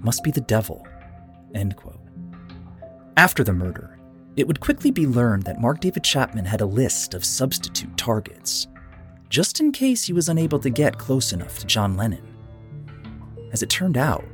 must 0.00 0.22
be 0.22 0.30
the 0.30 0.42
devil. 0.42 0.86
End 1.54 1.74
quote. 1.76 2.00
After 3.16 3.42
the 3.42 3.54
murder, 3.54 3.98
it 4.36 4.46
would 4.46 4.60
quickly 4.60 4.90
be 4.90 5.06
learned 5.06 5.44
that 5.44 5.60
Mark 5.60 5.80
David 5.80 6.04
Chapman 6.04 6.44
had 6.44 6.60
a 6.60 6.66
list 6.66 7.14
of 7.14 7.24
substitute 7.24 7.96
targets, 7.96 8.68
just 9.30 9.60
in 9.60 9.72
case 9.72 10.04
he 10.04 10.12
was 10.12 10.28
unable 10.28 10.58
to 10.58 10.70
get 10.70 10.98
close 10.98 11.32
enough 11.32 11.58
to 11.60 11.66
John 11.66 11.96
Lennon. 11.96 12.26
As 13.52 13.62
it 13.62 13.70
turned 13.70 13.96
out, 13.96 14.24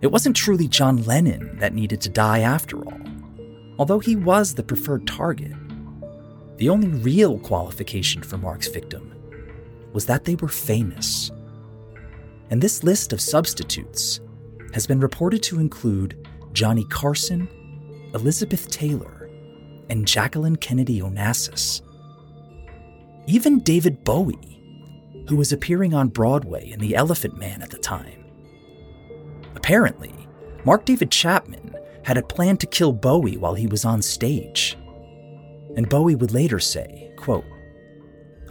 it 0.00 0.12
wasn't 0.12 0.36
truly 0.36 0.68
John 0.68 1.02
Lennon 1.04 1.58
that 1.58 1.74
needed 1.74 2.00
to 2.02 2.08
die 2.08 2.40
after 2.40 2.78
all, 2.78 3.00
although 3.78 3.98
he 3.98 4.14
was 4.14 4.54
the 4.54 4.62
preferred 4.62 5.06
target. 5.06 5.52
The 6.58 6.68
only 6.68 6.88
real 6.88 7.38
qualification 7.38 8.22
for 8.22 8.38
Mark's 8.38 8.68
victim 8.68 9.12
was 9.92 10.06
that 10.06 10.24
they 10.24 10.36
were 10.36 10.48
famous. 10.48 11.30
And 12.50 12.62
this 12.62 12.84
list 12.84 13.12
of 13.12 13.20
substitutes 13.20 14.20
has 14.72 14.86
been 14.86 15.00
reported 15.00 15.42
to 15.44 15.60
include 15.60 16.26
Johnny 16.52 16.84
Carson, 16.84 17.48
Elizabeth 18.14 18.70
Taylor, 18.70 19.28
and 19.88 20.06
Jacqueline 20.06 20.56
Kennedy 20.56 21.00
Onassis. 21.00 21.82
Even 23.26 23.60
David 23.60 24.04
Bowie, 24.04 25.24
who 25.28 25.36
was 25.36 25.52
appearing 25.52 25.94
on 25.94 26.08
Broadway 26.08 26.70
in 26.70 26.80
The 26.80 26.94
Elephant 26.94 27.36
Man 27.36 27.62
at 27.62 27.70
the 27.70 27.78
time. 27.78 28.17
Apparently, 29.58 30.14
Mark 30.64 30.84
David 30.84 31.10
Chapman 31.10 31.74
had 32.04 32.16
a 32.16 32.22
plan 32.22 32.56
to 32.58 32.66
kill 32.66 32.92
Bowie 32.92 33.36
while 33.36 33.54
he 33.54 33.66
was 33.66 33.84
on 33.84 34.00
stage. 34.00 34.78
And 35.76 35.88
Bowie 35.88 36.14
would 36.14 36.30
later 36.30 36.60
say, 36.60 37.12
quote, 37.16 37.44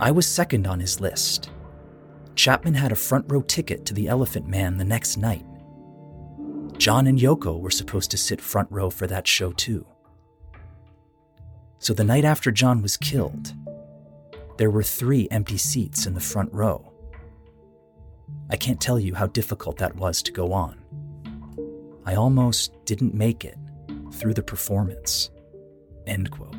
I 0.02 0.12
was 0.12 0.28
second 0.28 0.68
on 0.68 0.82
his 0.82 1.00
list. 1.00 1.50
Chapman 2.36 2.74
had 2.74 2.92
a 2.92 2.96
front 2.96 3.26
row 3.30 3.42
ticket 3.42 3.86
to 3.86 3.94
the 3.94 4.10
Elephant 4.10 4.48
Man 4.50 4.78
the 4.78 4.84
next 4.84 5.16
night. 5.16 5.46
John 6.78 7.08
and 7.08 7.18
Yoko 7.18 7.58
were 7.58 7.72
supposed 7.72 8.12
to 8.12 8.18
sit 8.18 8.42
front 8.42 8.70
row 8.70 8.90
for 8.90 9.08
that 9.08 9.26
show 9.28 9.54
too. 9.54 9.88
So 11.80 11.94
the 11.94 12.04
night 12.04 12.26
after 12.26 12.52
John 12.52 12.82
was 12.82 12.98
killed, 12.98 13.54
there 14.58 14.70
were 14.70 14.84
three 14.84 15.30
empty 15.32 15.58
seats 15.58 16.06
in 16.06 16.14
the 16.14 16.20
front 16.20 16.52
row. 16.54 16.92
I 18.50 18.58
can't 18.58 18.82
tell 18.82 19.00
you 19.00 19.16
how 19.16 19.28
difficult 19.28 19.78
that 19.78 19.96
was 19.96 20.22
to 20.24 20.34
go 20.34 20.52
on. 20.52 20.78
I 22.08 22.16
almost 22.16 22.72
didn't 22.86 23.14
make 23.14 23.44
it 23.44 23.58
through 24.14 24.34
the 24.34 24.42
performance. 24.42 25.30
End 26.08 26.32
quote. 26.32 26.56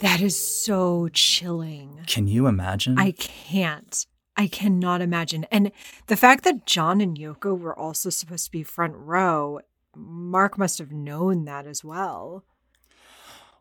That 0.00 0.20
is 0.20 0.36
so 0.36 1.08
chilling. 1.08 2.00
Can 2.06 2.28
you 2.28 2.46
imagine? 2.46 2.98
I 2.98 3.12
can't. 3.12 4.06
I 4.36 4.46
cannot 4.46 5.00
imagine. 5.00 5.46
And 5.50 5.72
the 6.08 6.18
fact 6.18 6.44
that 6.44 6.66
John 6.66 7.00
and 7.00 7.16
Yoko 7.16 7.58
were 7.58 7.76
also 7.78 8.10
supposed 8.10 8.44
to 8.44 8.50
be 8.50 8.62
front 8.62 8.92
row, 8.94 9.60
Mark 9.96 10.58
must 10.58 10.78
have 10.78 10.92
known 10.92 11.46
that 11.46 11.66
as 11.66 11.82
well. 11.82 12.44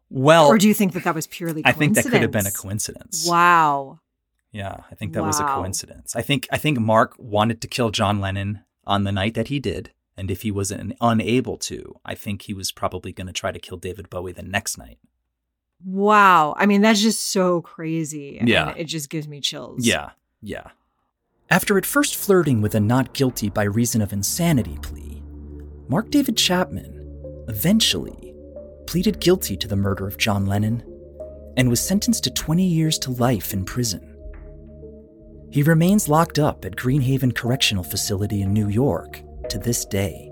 Well, 0.10 0.48
or 0.48 0.58
do 0.58 0.68
you 0.68 0.74
think 0.74 0.92
that 0.92 1.06
that 1.06 1.16
was 1.16 1.28
purely? 1.28 1.64
Coincidence? 1.64 1.76
I 1.76 1.80
think 1.80 1.96
that 1.96 2.12
could 2.12 2.22
have 2.22 2.32
been 2.32 2.48
a 2.48 2.52
coincidence. 2.52 3.26
Wow. 3.26 4.00
Yeah, 4.52 4.76
I 4.92 4.96
think 4.96 5.14
that 5.14 5.22
wow. 5.22 5.28
was 5.28 5.40
a 5.40 5.46
coincidence. 5.46 6.18
I 6.18 6.22
think 6.22 6.50
I 6.52 6.58
think 6.58 6.80
Mark 6.80 7.16
wanted 7.18 7.62
to 7.62 7.70
kill 7.70 7.92
John 7.92 8.20
Lennon 8.20 8.64
on 8.86 9.06
the 9.06 9.12
night 9.14 9.36
that 9.36 9.48
he 9.48 9.60
did, 9.60 9.92
and 10.20 10.30
if 10.30 10.42
he 10.42 10.52
was 10.52 10.74
unable 11.00 11.56
to, 11.56 11.96
I 12.04 12.14
think 12.14 12.42
he 12.42 12.54
was 12.54 12.74
probably 12.74 13.14
going 13.14 13.28
to 13.28 13.34
try 13.34 13.54
to 13.54 13.58
kill 13.58 13.78
David 13.78 14.10
Bowie 14.10 14.34
the 14.34 14.44
next 14.44 14.78
night. 14.78 15.00
Wow. 15.86 16.56
I 16.58 16.66
mean, 16.66 16.82
that's 16.82 17.02
just 17.02 17.32
so 17.32 17.62
crazy. 17.62 18.38
yeah. 18.44 18.74
It 18.76 18.84
just 18.84 19.10
gives 19.10 19.30
me 19.30 19.40
chills. 19.40 19.88
Yeah. 19.88 20.10
Yeah. 20.42 20.72
After 21.50 21.78
at 21.78 21.86
first 21.86 22.18
flirting 22.18 22.60
with 22.62 22.76
a 22.76 22.82
not 22.82 23.14
guilty 23.14 23.50
by 23.50 23.64
reason 23.64 24.02
of 24.02 24.12
insanity 24.12 24.78
plea, 24.82 25.24
Mark 25.88 26.12
David 26.12 26.36
Chapman 26.36 27.46
eventually 27.48 28.36
pleaded 28.88 29.22
guilty 29.22 29.56
to 29.56 29.70
the 29.70 29.78
murder 29.78 30.06
of 30.06 30.18
John 30.18 30.46
Lennon 30.46 30.84
and 31.56 31.70
was 31.70 31.80
sentenced 31.80 32.26
to 32.26 32.30
20 32.30 32.62
years 32.62 33.00
to 33.00 33.12
life 33.12 33.54
in 33.54 33.64
prison. 33.64 34.18
He 35.50 35.64
remains 35.64 36.10
locked 36.10 36.40
up 36.40 36.66
at 36.66 36.76
Greenhaven 36.76 37.34
Correctional 37.34 37.86
Facility 37.86 38.42
in 38.42 38.52
New 38.52 38.68
York 38.68 39.22
to 39.50 39.60
this 39.60 39.86
day. 39.86 40.32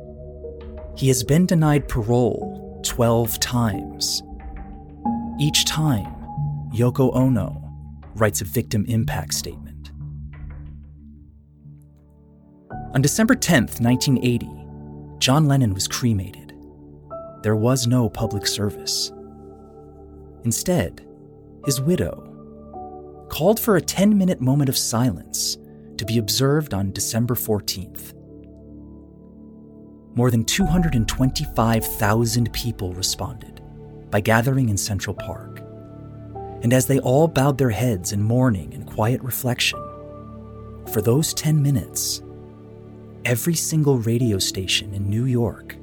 He 0.96 1.08
has 1.10 1.24
been 1.24 1.46
denied 1.46 1.88
parole 1.88 2.82
12 2.84 3.40
times 3.40 4.24
each 5.40 5.66
time, 5.66 6.16
Yoko 6.74 7.16
Ono 7.16 7.62
writes 8.16 8.42
a 8.42 8.46
victim 8.46 8.86
impact 8.88 9.36
statement. 9.36 9.92
On 12.96 13.02
December 13.04 13.36
10, 13.36 13.68
1980, 13.80 14.50
John 15.20 15.46
Lennon 15.46 15.76
was 15.76 15.88
cremated. 15.88 16.54
There 17.44 17.56
was 17.56 17.86
no 17.86 18.10
public 18.10 18.48
service. 18.48 19.12
Instead, 20.44 21.06
his 21.66 21.80
widow 21.80 22.24
called 23.30 23.60
for 23.60 23.76
a 23.76 23.82
10 23.82 24.18
minute 24.18 24.42
moment 24.42 24.70
of 24.70 24.78
silence 24.78 25.58
to 25.98 26.06
be 26.06 26.18
observed 26.18 26.74
on 26.74 26.92
December 26.94 27.36
14th. 27.36 28.14
More 30.18 30.30
than 30.32 30.44
225,000 30.46 32.52
people 32.52 32.94
responded 32.96 33.62
by 34.10 34.20
gathering 34.20 34.70
in 34.70 34.76
Central 34.76 35.14
Park. 35.14 35.62
And 36.64 36.74
as 36.74 36.88
they 36.88 36.98
all 37.00 37.28
bowed 37.28 37.60
their 37.60 37.70
heads 37.70 38.14
in 38.14 38.24
mourning 38.24 38.74
and 38.74 38.88
quiet 38.88 39.22
reflection, 39.22 39.78
for 40.92 41.04
those 41.04 41.36
10 41.36 41.62
minutes, 41.62 42.24
every 43.26 43.54
single 43.54 44.00
radio 44.00 44.40
station 44.40 44.96
in 44.96 45.08
New 45.08 45.26
York 45.26 45.76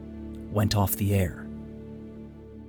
went 0.51 0.75
off 0.75 0.97
the 0.97 1.15
air. 1.15 1.47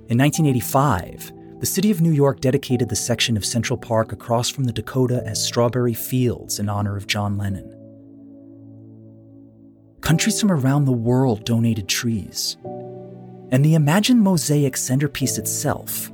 In 0.08 0.18
1985, 0.18 1.32
the 1.58 1.66
city 1.66 1.90
of 1.90 2.00
New 2.00 2.12
York 2.12 2.40
dedicated 2.40 2.88
the 2.88 2.94
section 2.94 3.36
of 3.36 3.44
Central 3.44 3.76
Park 3.76 4.12
across 4.12 4.48
from 4.48 4.62
the 4.64 4.72
Dakota 4.72 5.20
as 5.26 5.44
Strawberry 5.44 5.94
Fields 5.94 6.60
in 6.60 6.68
honor 6.68 6.96
of 6.96 7.08
John 7.08 7.36
Lennon. 7.36 7.75
Countries 10.06 10.40
from 10.40 10.52
around 10.52 10.84
the 10.84 10.92
world 10.92 11.44
donated 11.44 11.88
trees, 11.88 12.58
And 13.50 13.64
the 13.64 13.74
Imagine 13.74 14.20
mosaic 14.20 14.76
centerpiece 14.76 15.36
itself 15.36 16.12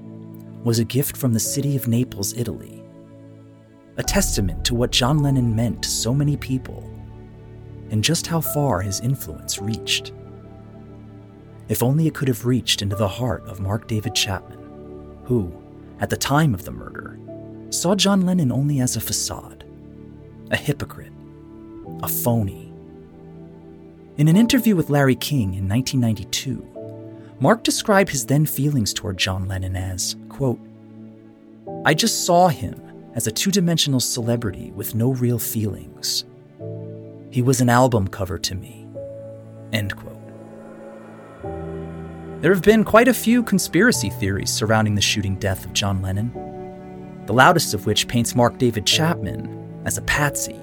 was 0.65 0.79
a 0.79 0.85
gift 0.85 1.15
from 1.15 1.35
the 1.35 1.39
city 1.39 1.77
of 1.77 1.89
Naples, 1.89 2.33
Italy. 2.33 2.83
A 3.99 4.03
testament 4.03 4.65
to 4.65 4.75
what 4.75 4.93
John 4.93 5.19
Lennon 5.19 5.55
meant 5.55 5.83
to 5.83 5.91
so 5.91 6.15
many 6.15 6.39
people 6.39 6.91
and 7.91 8.03
just 8.03 8.27
how 8.27 8.41
far 8.41 8.81
his 8.81 9.01
influence 9.01 9.61
reached. 9.61 10.15
If 11.69 11.83
only 11.83 12.07
it 12.07 12.15
could 12.15 12.29
have 12.29 12.47
reached 12.47 12.81
into 12.81 12.97
the 12.97 13.07
heart 13.07 13.45
of 13.47 13.61
Mark 13.61 13.89
David 13.89 14.15
Chapman, 14.15 15.21
who, 15.25 15.53
at 16.01 16.09
the 16.09 16.17
time 16.17 16.55
of 16.55 16.65
the 16.65 16.73
murder, 16.73 17.19
saw 17.69 17.95
John 17.95 18.23
Lennon 18.23 18.53
only 18.53 18.81
as 18.81 18.97
a 18.97 19.03
facade, 19.03 19.67
a 20.51 20.57
hypocrite, 20.57 21.13
a 22.03 22.09
phony. 22.09 22.72
In 24.19 24.29
an 24.29 24.37
interview 24.37 24.77
with 24.77 24.91
Larry 24.91 25.15
King 25.15 25.55
in 25.55 25.67
1992, 25.67 27.39
Mark 27.41 27.65
described 27.65 28.11
his 28.11 28.27
then 28.27 28.45
feelings 28.45 28.93
toward 28.93 29.17
John 29.17 29.49
Lennon 29.49 29.75
as, 29.75 30.17
quote, 30.29 30.61
I 31.87 31.95
just 31.95 32.27
saw 32.27 32.49
him 32.49 32.79
as 33.15 33.27
a 33.27 33.33
two 33.33 33.51
dimensional 33.51 34.01
celebrity 34.01 34.71
with 34.73 34.95
no 34.95 35.13
real 35.13 35.39
feelings. 35.39 36.27
He 37.31 37.41
was 37.41 37.63
an 37.63 37.71
album 37.71 38.07
cover 38.07 38.39
to 38.39 38.55
me. 38.55 38.87
End 39.73 39.97
quote. 39.97 40.19
There 42.43 42.53
have 42.53 42.63
been 42.63 42.85
quite 42.85 43.09
a 43.09 43.15
few 43.15 43.43
conspiracy 43.43 44.11
theories 44.11 44.51
surrounding 44.51 44.95
the 44.95 45.01
shooting 45.01 45.37
death 45.37 45.65
of 45.65 45.73
John 45.73 46.03
Lennon, 46.03 47.25
the 47.25 47.33
loudest 47.33 47.73
of 47.73 47.87
which 47.87 48.09
paints 48.09 48.35
Mark 48.35 48.59
David 48.59 48.85
Chapman 48.85 49.83
as 49.87 49.97
a 49.97 50.03
patsy, 50.03 50.61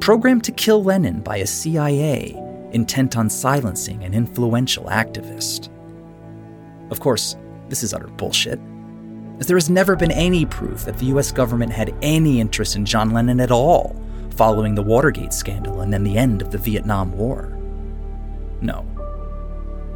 programmed 0.00 0.44
to 0.44 0.52
kill 0.52 0.84
Lennon 0.84 1.20
by 1.20 1.38
a 1.38 1.46
CIA 1.46 2.48
intent 2.72 3.16
on 3.16 3.28
silencing 3.30 4.04
an 4.04 4.14
influential 4.14 4.84
activist. 4.84 5.68
Of 6.90 7.00
course, 7.00 7.36
this 7.68 7.82
is 7.82 7.94
utter 7.94 8.08
bullshit, 8.08 8.60
as 9.38 9.46
there 9.46 9.56
has 9.56 9.70
never 9.70 9.96
been 9.96 10.10
any 10.10 10.44
proof 10.44 10.84
that 10.84 10.98
the 10.98 11.06
US 11.06 11.32
government 11.32 11.72
had 11.72 11.94
any 12.02 12.40
interest 12.40 12.76
in 12.76 12.84
John 12.84 13.10
Lennon 13.10 13.40
at 13.40 13.50
all 13.50 13.96
following 14.36 14.74
the 14.74 14.82
Watergate 14.82 15.32
scandal 15.32 15.80
and 15.80 15.92
then 15.92 16.04
the 16.04 16.16
end 16.16 16.42
of 16.42 16.50
the 16.50 16.58
Vietnam 16.58 17.12
War. 17.16 17.56
No, 18.60 18.86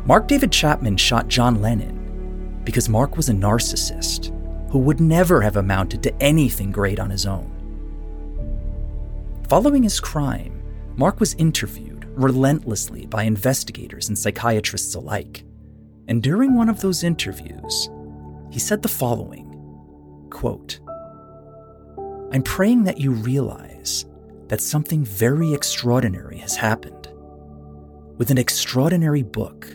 Mark 0.06 0.28
David 0.28 0.52
Chapman 0.52 0.96
shot 0.96 1.28
John 1.28 1.62
Lennon 1.62 2.60
because 2.64 2.88
Mark 2.88 3.16
was 3.16 3.28
a 3.28 3.32
narcissist 3.32 4.32
who 4.70 4.78
would 4.80 5.00
never 5.00 5.40
have 5.40 5.56
amounted 5.56 6.02
to 6.02 6.22
anything 6.22 6.72
great 6.72 6.98
on 6.98 7.10
his 7.10 7.26
own. 7.26 7.50
Following 9.48 9.82
his 9.82 10.00
crime, 10.00 10.62
Mark 10.96 11.20
was 11.20 11.34
interviewed 11.34 11.93
relentlessly 12.14 13.06
by 13.06 13.24
investigators 13.24 14.08
and 14.08 14.18
psychiatrists 14.18 14.94
alike. 14.94 15.44
And 16.08 16.22
during 16.22 16.54
one 16.54 16.68
of 16.68 16.80
those 16.80 17.02
interviews, 17.02 17.88
he 18.50 18.58
said 18.58 18.82
the 18.82 18.88
following 18.88 19.50
quote, 20.30 20.80
I'm 22.32 22.42
praying 22.42 22.84
that 22.84 22.98
you 22.98 23.12
realize 23.12 24.06
that 24.48 24.60
something 24.60 25.04
very 25.04 25.54
extraordinary 25.54 26.38
has 26.38 26.56
happened. 26.56 27.08
With 28.18 28.30
an 28.30 28.38
extraordinary 28.38 29.22
book, 29.22 29.68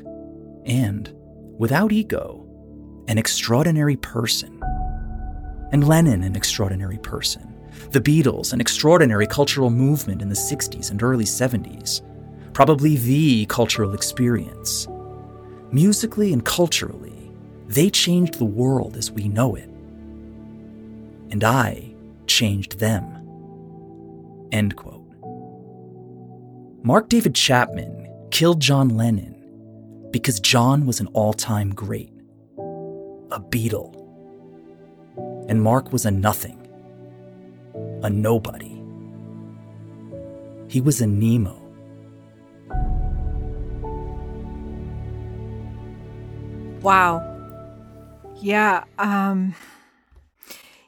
and, 0.65 1.13
without 1.57 1.91
ego, 1.91 2.45
an 3.07 3.17
extraordinary 3.17 3.95
person. 3.97 4.61
And 5.71 5.87
Lennon, 5.87 6.23
an 6.23 6.35
extraordinary 6.35 6.97
person. 6.99 7.55
The 7.91 8.01
Beatles, 8.01 8.53
an 8.53 8.61
extraordinary 8.61 9.27
cultural 9.27 9.69
movement 9.69 10.21
in 10.21 10.29
the 10.29 10.35
60s 10.35 10.91
and 10.91 11.01
early 11.01 11.25
70s. 11.25 12.01
Probably 12.59 12.97
the 12.97 13.45
cultural 13.45 13.93
experience. 13.93 14.85
Musically 15.71 16.33
and 16.33 16.43
culturally, 16.43 17.31
they 17.67 17.89
changed 17.89 18.33
the 18.33 18.43
world 18.43 18.97
as 18.97 19.09
we 19.09 19.29
know 19.29 19.55
it. 19.55 19.69
And 21.31 21.41
I 21.41 21.93
changed 22.27 22.79
them. 22.79 23.05
End 24.51 24.75
quote. 24.75 25.05
Mark 26.83 27.07
David 27.07 27.33
Chapman 27.33 28.09
killed 28.29 28.59
John 28.59 28.89
Lennon 28.89 30.09
because 30.11 30.41
John 30.41 30.85
was 30.85 30.99
an 30.99 31.07
all 31.13 31.31
time 31.31 31.73
great, 31.73 32.11
a 32.57 33.39
Beatle. 33.39 33.95
And 35.47 35.63
Mark 35.63 35.93
was 35.93 36.05
a 36.05 36.11
nothing, 36.11 36.59
a 38.03 38.09
nobody. 38.09 38.83
He 40.67 40.81
was 40.81 40.99
a 40.99 41.07
Nemo. 41.07 41.68
Wow. 46.81 47.25
Yeah. 48.41 48.85
Um, 48.97 49.53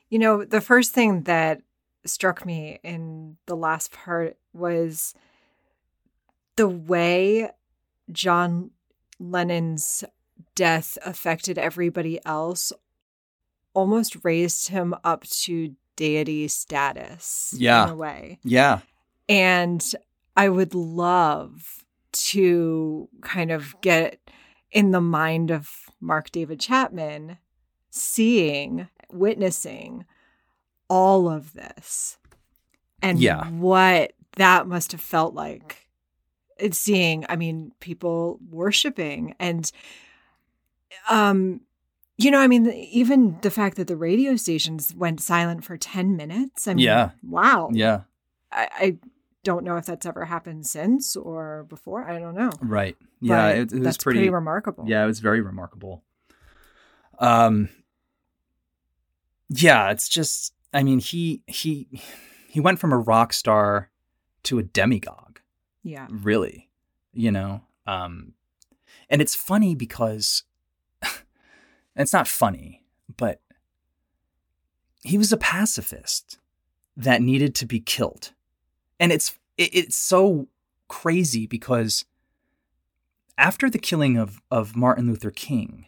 you 0.10 0.20
know, 0.20 0.46
the 0.46 0.62
first 0.62 0.94
thing 0.94 1.24
that 1.24 1.62
struck 2.06 2.46
me 2.46 2.80
in 2.84 3.38
the 3.46 3.56
last 3.56 3.92
part 3.92 4.38
was 4.54 5.14
the 6.56 6.68
way 6.68 7.50
John 8.12 8.72
Lennon's 9.20 10.04
death 10.56 10.98
affected 11.06 11.58
everybody 11.58 12.20
else 12.26 12.72
almost 13.74 14.24
raised 14.24 14.70
him 14.70 14.96
up 15.04 15.24
to 15.26 15.76
deity 15.96 16.48
status 16.48 17.54
yeah. 17.58 17.84
in 17.84 17.90
a 17.90 17.96
way. 17.96 18.40
Yeah. 18.44 18.80
And 19.28 19.84
I 20.36 20.50
would 20.50 20.74
love 20.74 21.84
to 22.12 23.08
kind 23.22 23.52
of 23.52 23.76
get 23.82 24.20
in 24.72 24.92
the 24.92 25.02
mind 25.02 25.52
of 25.52 25.90
Mark 26.00 26.32
David 26.32 26.60
Chapman 26.60 27.38
seeing, 27.90 28.88
witnessing 29.12 30.06
all 30.90 31.30
of 31.30 31.54
this. 31.54 32.18
And 33.02 33.20
yeah. 33.20 33.48
what 33.50 34.14
that 34.38 34.68
must 34.68 34.92
have 34.92 35.02
felt 35.02 35.34
like 35.34 35.88
it's 36.58 36.78
seeing 36.78 37.26
i 37.28 37.36
mean 37.36 37.72
people 37.80 38.40
worshiping 38.50 39.36
and 39.40 39.72
um 41.10 41.62
you 42.18 42.30
know 42.30 42.40
i 42.40 42.48
mean 42.48 42.68
even 42.68 43.38
the 43.42 43.52
fact 43.52 43.78
that 43.78 43.88
the 43.88 43.96
radio 43.96 44.36
stations 44.36 44.94
went 44.96 45.20
silent 45.20 45.66
for 45.66 45.76
10 45.76 46.16
minutes 46.16 46.68
i 46.68 46.74
mean 46.74 46.86
yeah. 46.86 47.10
wow. 47.28 47.70
Yeah. 47.74 48.02
I, 48.52 48.70
I 48.76 48.98
don't 49.44 49.64
know 49.64 49.78
if 49.78 49.86
that's 49.86 50.06
ever 50.06 50.26
happened 50.26 50.66
since 50.66 51.16
or 51.16 51.66
before 51.70 52.08
i 52.08 52.20
don't 52.20 52.36
know 52.36 52.52
right 52.62 52.96
yeah 53.20 53.50
it, 53.50 53.72
it, 53.72 53.74
was 53.74 53.82
that's 53.82 53.98
pretty, 53.98 54.20
pretty 54.20 54.30
remarkable 54.30 54.84
yeah 54.88 55.04
it 55.04 55.08
was 55.08 55.20
very 55.20 55.42
remarkable 55.42 56.04
um 57.20 57.70
yeah 59.50 59.90
it's 59.90 60.08
just 60.08 60.54
i 60.74 60.84
mean 60.84 61.00
he 61.00 61.42
he 61.48 61.88
he 62.48 62.60
went 62.60 62.80
from 62.80 62.92
a 62.92 62.98
rock 62.98 63.34
star 63.34 63.90
to 64.44 64.60
a 64.60 64.64
demigod 64.64 65.32
yeah. 65.84 66.08
Really, 66.10 66.70
you 67.14 67.32
know? 67.32 67.62
Um, 67.88 68.34
and 69.10 69.22
it's 69.22 69.36
funny 69.36 69.76
because 69.76 70.44
it's 71.96 72.14
not 72.14 72.28
funny, 72.28 72.84
but 73.18 73.42
he 75.04 75.18
was 75.18 75.32
a 75.32 75.38
pacifist 75.38 76.38
that 76.96 77.22
needed 77.22 77.56
to 77.56 77.66
be 77.66 77.80
killed. 77.80 78.34
And 79.02 79.12
it's 79.12 79.38
it, 79.58 79.72
it's 79.74 79.98
so 79.98 80.48
crazy 80.88 81.48
because 81.48 82.06
after 83.38 83.70
the 83.70 83.80
killing 83.80 84.18
of, 84.18 84.40
of 84.52 84.76
Martin 84.76 85.08
Luther 85.08 85.32
King, 85.32 85.88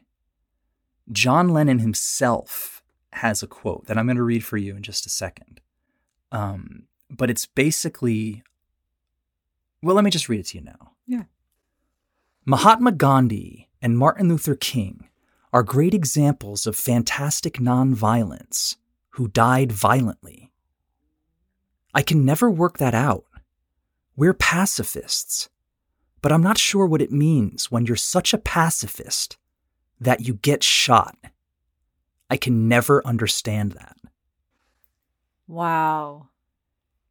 John 1.11 1.49
Lennon 1.49 1.79
himself 1.79 2.81
has 3.13 3.43
a 3.43 3.47
quote 3.47 3.85
that 3.85 3.97
I'm 3.97 4.07
going 4.07 4.17
to 4.17 4.23
read 4.23 4.43
for 4.43 4.57
you 4.57 4.75
in 4.75 4.81
just 4.81 5.05
a 5.05 5.09
second. 5.09 5.61
Um, 6.31 6.87
but 7.09 7.29
it's 7.29 7.45
basically 7.45 8.43
well, 9.83 9.95
let 9.95 10.05
me 10.05 10.11
just 10.11 10.29
read 10.29 10.39
it 10.39 10.47
to 10.47 10.57
you 10.57 10.63
now. 10.63 10.93
Yeah. 11.05 11.23
Mahatma 12.45 12.93
Gandhi 12.93 13.69
and 13.81 13.97
Martin 13.97 14.29
Luther 14.29 14.55
King 14.55 15.09
are 15.51 15.61
great 15.61 15.93
examples 15.93 16.65
of 16.65 16.75
fantastic 16.77 17.55
nonviolence 17.55 18.77
who 19.11 19.27
died 19.27 19.71
violently. 19.73 20.52
I 21.93 22.01
can 22.01 22.25
never 22.25 22.49
work 22.49 22.77
that 22.79 22.95
out. 22.95 23.25
We're 24.15 24.33
pacifists, 24.33 25.49
but 26.21 26.31
I'm 26.31 26.43
not 26.43 26.57
sure 26.57 26.85
what 26.85 27.01
it 27.01 27.11
means 27.11 27.71
when 27.71 27.85
you're 27.85 27.95
such 27.95 28.33
a 28.33 28.37
pacifist 28.37 29.37
that 29.99 30.21
you 30.21 30.35
get 30.35 30.63
shot. 30.63 31.17
I 32.29 32.37
can 32.37 32.67
never 32.67 33.05
understand 33.05 33.73
that. 33.73 33.97
Wow. 35.47 36.29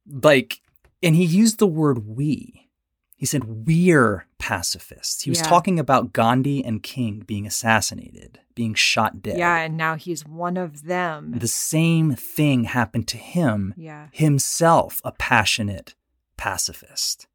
Like, 0.05 0.61
and 1.01 1.15
he 1.15 1.23
used 1.23 1.59
the 1.59 1.67
word 1.67 2.07
we. 2.07 2.62
He 3.15 3.25
said, 3.25 3.67
We're 3.67 4.25
pacifists. 4.37 5.23
He 5.23 5.29
was 5.29 5.39
Yeah. 5.39 5.45
talking 5.47 5.79
about 5.79 6.13
Gandhi 6.13 6.63
and 6.63 6.83
King 6.83 7.23
being 7.25 7.45
assassinated, 7.47 8.39
being 8.55 8.73
shot 8.73 9.21
dead. 9.21 9.37
Yeah, 9.37 9.57
and 9.57 9.77
now 9.77 9.95
he's 9.95 10.25
one 10.25 10.57
of 10.57 10.83
them. 10.83 11.31
The 11.37 11.47
same 11.47 12.15
thing 12.15 12.65
happened 12.65 13.07
to 13.09 13.17
him, 13.17 13.73
yeah. 13.77 14.07
himself 14.11 14.99
a 15.05 15.11
passionate 15.13 15.95
pacifist. 16.37 17.27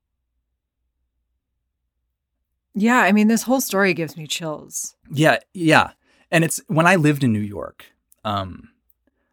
Yeah, 2.74 2.99
I 2.99 3.12
mean, 3.12 3.29
this 3.29 3.43
whole 3.43 3.61
story 3.61 3.95
gives 3.95 4.16
me 4.16 4.26
chills. 4.26 4.95
Yeah, 5.11 5.39
yeah. 5.53 5.91
And 6.31 6.45
it's 6.45 6.61
when 6.68 6.87
I 6.87 6.97
lived 6.97 7.24
in 7.24 7.33
New 7.33 7.41
York, 7.41 7.87
um, 8.24 8.68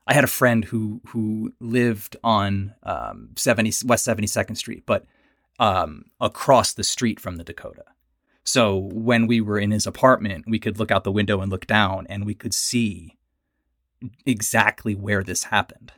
I 0.07 0.13
had 0.13 0.23
a 0.23 0.27
friend 0.27 0.63
who 0.65 1.01
who 1.07 1.53
lived 1.59 2.15
on 2.23 2.73
um, 2.83 3.29
70 3.35 3.71
West 3.85 4.07
72nd 4.07 4.55
Street, 4.57 4.83
but 4.85 5.05
um, 5.59 6.05
across 6.19 6.73
the 6.73 6.83
street 6.83 7.19
from 7.19 7.37
the 7.37 7.43
Dakota. 7.43 7.83
So 8.43 8.77
when 8.77 9.27
we 9.27 9.41
were 9.41 9.57
in 9.57 9.71
his 9.71 9.87
apartment, 9.87 10.45
we 10.47 10.59
could 10.59 10.77
look 10.77 10.91
out 10.91 11.03
the 11.03 11.11
window 11.11 11.41
and 11.41 11.51
look 11.51 11.65
down, 11.65 12.05
and 12.09 12.25
we 12.25 12.35
could 12.35 12.53
see 12.53 13.17
exactly 14.25 14.93
where 14.93 15.23
this 15.23 15.45
happened. 15.45 15.93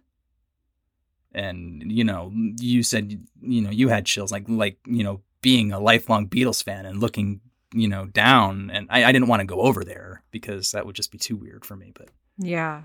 And 1.33 1.91
you 1.91 2.03
know, 2.03 2.31
you 2.33 2.83
said 2.83 3.25
you 3.41 3.61
know 3.61 3.69
you 3.69 3.89
had 3.89 4.05
chills, 4.05 4.31
like 4.31 4.45
like 4.47 4.77
you 4.85 5.03
know 5.03 5.21
being 5.41 5.71
a 5.71 5.79
lifelong 5.79 6.27
Beatles 6.27 6.63
fan 6.63 6.85
and 6.85 6.99
looking 6.99 7.41
you 7.73 7.87
know 7.87 8.05
down, 8.05 8.71
and 8.71 8.87
I, 8.89 9.05
I 9.05 9.11
didn't 9.11 9.27
want 9.27 9.41
to 9.41 9.45
go 9.45 9.61
over 9.61 9.83
there 9.83 10.23
because 10.31 10.71
that 10.71 10.85
would 10.85 10.95
just 10.95 11.11
be 11.11 11.17
too 11.17 11.35
weird 11.35 11.65
for 11.65 11.75
me. 11.75 11.91
But 11.93 12.09
Yeah. 12.37 12.83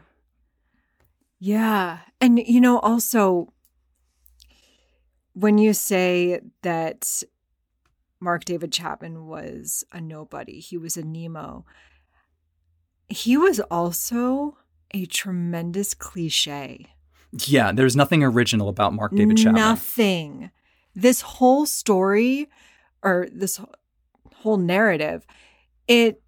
Yeah. 1.45 1.99
And, 2.21 2.39
you 2.39 2.61
know, 2.61 2.79
also, 2.79 3.53
when 5.35 5.59
you 5.59 5.73
say 5.73 6.41
that 6.63 7.23
Mark 8.21 8.45
David 8.45 8.73
Chapman 8.73 9.27
was 9.27 9.85
a 9.93 10.01
nobody, 10.01 10.61
he 10.61 10.77
was 10.77 10.97
a 10.97 11.03
Nemo, 11.03 11.65
he 13.09 13.37
was 13.37 13.61
also 13.61 14.59
a 14.93 15.07
tremendous 15.07 15.95
cliche. 15.95 16.87
yeah, 17.47 17.73
there's 17.73 17.97
nothing 17.97 18.23
original 18.23 18.69
about 18.69 18.93
Mark 18.93 19.15
David 19.15 19.39
Chapman. 19.39 19.55
Nothing. 19.55 20.51
This 20.95 21.23
whole 21.23 21.65
story 21.65 22.49
or 23.03 23.27
this 23.33 23.59
whole 24.37 24.59
narrative, 24.59 25.27
it 25.89 26.23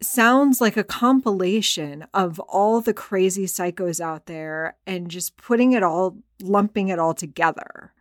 sounds 0.00 0.60
like 0.60 0.76
a 0.76 0.84
compilation 0.84 2.06
of 2.12 2.38
all 2.40 2.80
the 2.80 2.94
crazy 2.94 3.46
psychos 3.46 4.00
out 4.00 4.26
there 4.26 4.76
and 4.86 5.10
just 5.10 5.36
putting 5.36 5.72
it 5.72 5.82
all, 5.82 6.18
lumping 6.40 6.88
it 6.88 6.98
all 6.98 7.14
together. 7.14 7.92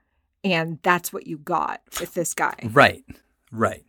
And 0.43 0.79
that's 0.83 1.11
what 1.11 1.27
you 1.27 1.37
got 1.37 1.81
with 1.99 2.13
this 2.13 2.33
guy. 2.33 2.55
Right, 2.71 3.03
right. 3.51 3.83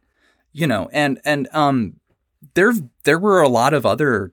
You 0.53 0.67
know, 0.67 0.89
and 0.93 1.21
and 1.25 1.49
um, 1.53 2.01
there 2.55 2.73
there 3.05 3.19
were 3.19 3.41
a 3.43 3.49
lot 3.49 3.75
of 3.75 3.87
other 3.87 4.33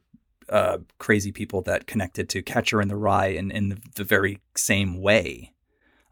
uh, 0.50 0.80
crazy 0.98 1.32
people 1.32 1.62
that 1.64 1.88
connected 1.88 2.30
to 2.30 2.42
Catcher 2.42 2.82
in 2.82 2.88
the 2.88 2.96
Rye 2.96 3.28
in 3.28 3.52
in 3.52 3.70
the, 3.70 3.78
the 3.96 4.04
very 4.04 4.40
same 4.56 5.02
way. 5.02 5.52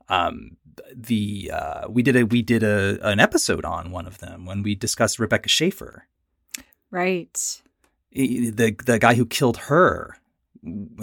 Um, 0.10 0.58
the 0.94 1.52
uh, 1.54 1.88
we 1.90 2.04
did 2.04 2.16
a 2.16 2.26
we 2.26 2.42
did 2.42 2.64
a 2.64 3.00
an 3.02 3.20
episode 3.20 3.66
on 3.66 3.92
one 3.92 4.06
of 4.06 4.20
them 4.20 4.46
when 4.46 4.62
we 4.62 4.76
discussed 4.76 5.20
Rebecca 5.20 5.50
Schaeffer, 5.50 6.08
Right. 6.94 7.62
The 8.12 8.76
the 8.86 9.00
guy 9.00 9.16
who 9.16 9.26
killed 9.26 9.58
her 9.58 10.16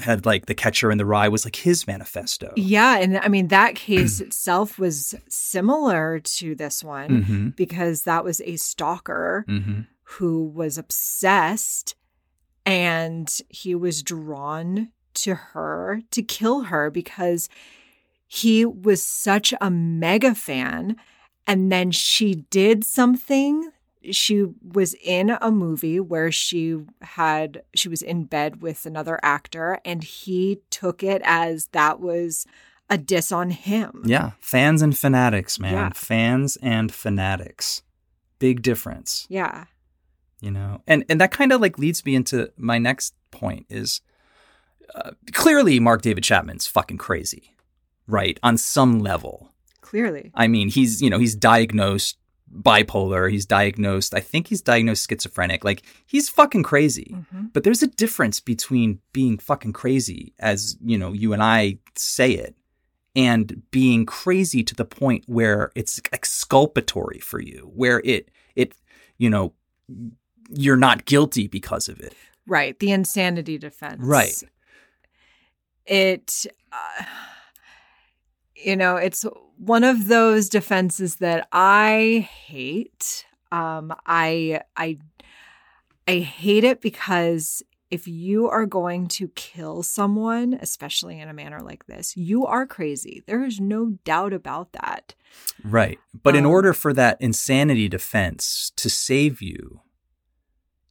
had 0.01 0.25
like 0.25 0.47
the 0.47 0.55
Catcher 0.55 0.91
in 0.91 0.99
the 0.99 1.05
Rye 1.07 1.29
was 1.29 1.45
like 1.45 1.57
his 1.57 1.87
manifesto. 1.87 2.53
Yeah. 2.57 2.99
And 2.99 3.19
I 3.19 3.29
mean, 3.29 3.49
that 3.49 3.75
case 3.75 4.21
itself 4.27 4.79
was 4.79 5.15
similar 5.29 6.21
to 6.21 6.55
this 6.55 6.83
one 6.83 7.23
hmm 7.23 7.49
because 7.57 8.03
that 8.03 8.25
was 8.25 8.41
a 8.43 8.57
stalker 8.57 9.45
hmm 9.47 9.81
who 10.05 10.45
was 10.45 10.77
obsessed 10.77 11.95
and 12.67 13.41
he 13.49 13.75
was 13.77 14.03
drawn 14.03 14.91
to 15.15 15.35
her 15.35 16.01
to 16.11 16.23
kill 16.23 16.63
her 16.63 16.91
because 16.91 17.49
he 18.27 18.65
was 18.65 19.03
such 19.03 19.55
a 19.61 19.71
mega 19.71 20.35
fan 20.35 20.97
and 21.47 21.71
then 21.71 21.91
she 21.91 22.35
did 22.51 22.85
something 22.85 23.71
she 24.11 24.47
was 24.63 24.95
in 25.05 25.31
a 25.41 25.51
movie 25.51 26.01
where 26.01 26.33
she 26.33 26.79
had 27.03 27.63
she 27.75 27.89
was 27.89 28.03
in 28.03 28.25
bed 28.25 28.63
with 28.63 28.87
another 28.87 29.19
actor 29.23 29.79
and 29.85 30.03
he 30.05 30.61
took 30.71 31.03
it 31.03 31.21
as 31.25 31.67
that 31.73 32.01
was 32.01 32.47
a 32.89 32.97
diss 32.99 33.31
on 33.31 33.51
him 33.51 34.03
Yeah, 34.05 34.33
fans 34.41 34.83
and 34.83 34.97
fanatics, 34.97 35.59
man. 35.61 35.73
Yeah. 35.75 35.91
Fans 35.95 36.57
and 36.63 36.93
fanatics. 36.93 37.83
Big 38.39 38.63
difference. 38.63 39.27
yeah 39.29 39.67
you 40.41 40.51
know 40.51 40.81
and 40.87 41.05
and 41.11 41.21
that 41.21 41.31
kind 41.31 41.53
of 41.53 41.61
like 41.61 41.79
leads 41.79 42.03
me 42.07 42.15
into 42.15 42.51
my 42.57 42.79
next 42.79 43.15
point 43.31 43.67
is 43.69 44.01
uh, 44.95 45.11
clearly 45.33 45.79
mark 45.79 46.01
david 46.01 46.25
chapman's 46.25 46.67
fucking 46.67 46.97
crazy 46.97 47.55
right 48.07 48.41
on 48.43 48.57
some 48.57 48.99
level 49.01 49.53
clearly 49.83 50.31
i 50.35 50.49
mean 50.49 50.71
he's 50.71 51.03
you 51.03 51.11
know 51.11 51.19
he's 51.19 51.35
diagnosed 51.35 52.17
bipolar 52.53 53.31
he's 53.31 53.47
diagnosed 53.47 54.13
i 54.15 54.21
think 54.21 54.49
he's 54.49 54.61
diagnosed 54.63 55.09
schizophrenic 55.09 55.65
like 55.65 55.83
he's 56.07 56.29
fucking 56.29 56.63
crazy 56.65 57.15
Mhm. 57.33 57.53
but 57.53 57.63
there's 57.65 57.83
a 57.83 57.87
difference 57.87 58.41
between 58.41 58.99
being 59.13 59.39
fucking 59.39 59.73
crazy 59.73 60.33
as 60.39 60.77
you 60.85 60.99
know 60.99 61.13
you 61.13 61.33
and 61.33 61.43
i 61.43 61.79
say 61.97 62.33
it 62.33 62.57
and 63.15 63.63
being 63.71 64.05
crazy 64.05 64.63
to 64.65 64.75
the 64.75 64.85
point 64.85 65.25
where 65.27 65.71
it's 65.75 66.01
exculpatory 66.13 67.19
for 67.21 67.41
you 67.41 67.71
where 67.75 68.01
it 68.05 68.29
it 68.57 68.75
you 69.19 69.31
know 69.31 69.53
you're 70.53 70.77
not 70.77 71.05
guilty 71.05 71.47
because 71.47 71.89
of 71.89 72.01
it 72.01 72.15
Right. 72.47 72.77
The 72.81 72.91
insanity 72.91 73.59
defense. 73.59 74.01
Right. 74.03 74.43
It, 75.87 76.47
uh, 76.73 77.05
you 78.57 78.75
know, 78.77 78.97
it's 78.97 79.25
one 79.61 79.85
of 79.85 80.09
those 80.09 80.49
defenses 80.49 81.17
that 81.17 81.47
I 81.53 82.27
hate. 82.47 83.27
Um, 83.53 83.93
I, 84.07 84.63
I, 84.77 84.99
I 86.09 86.19
hate 86.21 86.65
it 86.65 86.81
because 86.81 87.63
if 87.91 88.07
you 88.07 88.49
are 88.49 88.67
going 88.67 89.09
to 89.09 89.29
kill 89.35 89.83
someone, 89.83 90.55
especially 90.63 91.19
in 91.21 91.29
a 91.29 91.35
manner 91.35 91.61
like 91.61 91.87
this, 91.87 92.17
you 92.17 92.47
are 92.47 92.65
crazy. 92.67 93.23
There 93.27 93.45
is 93.45 93.61
no 93.61 93.99
doubt 94.05 94.33
about 94.33 94.73
that. 94.73 95.15
right 95.65 95.99
but 96.23 96.35
in 96.37 96.47
Um, 96.47 96.53
order 96.53 96.73
for 96.73 96.93
that 96.95 97.17
insanity 97.21 97.89
defense 97.89 98.73
to 98.77 98.89
save 98.89 99.43
you 99.43 99.81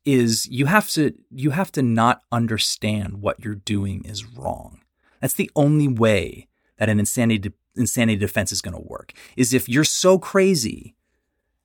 is 0.05 0.47
you 0.47 0.65
have 0.65 0.89
to 0.89 1.13
you 1.31 1.51
have 1.51 1.71
to 1.71 1.81
not 1.81 2.21
understand 2.31 3.21
what 3.21 3.39
you're 3.43 3.55
doing 3.55 4.03
is 4.05 4.25
wrong 4.25 4.81
that's 5.21 5.33
the 5.35 5.49
only 5.55 5.87
way 5.87 6.47
that 6.77 6.89
an 6.89 6.99
insanity 6.99 7.51
insanity 7.75 8.19
defense 8.19 8.51
is 8.51 8.61
going 8.61 8.73
to 8.73 8.87
work 8.87 9.13
is 9.37 9.53
if 9.53 9.69
you're 9.69 9.83
so 9.83 10.17
crazy 10.17 10.95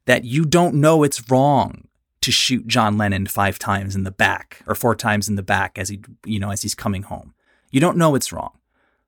that 0.07 0.25
you 0.25 0.45
don't 0.45 0.75
know 0.75 1.03
it's 1.03 1.31
wrong 1.31 1.89
to 2.21 2.33
shoot 2.33 2.67
John 2.67 2.97
Lennon 2.97 3.27
five 3.27 3.59
times 3.59 3.95
in 3.95 4.05
the 4.05 4.11
back 4.11 4.63
or 4.67 4.75
four 4.75 4.95
times 4.95 5.29
in 5.29 5.37
the 5.37 5.43
back 5.43 5.79
as 5.79 5.89
he 5.89 6.03
you 6.25 6.39
know 6.39 6.51
as 6.51 6.63
he's 6.63 6.75
coming 6.75 7.03
home. 7.03 7.35
You 7.71 7.81
don't 7.81 7.99
know 7.99 8.15
it's 8.15 8.33
wrong. 8.33 8.59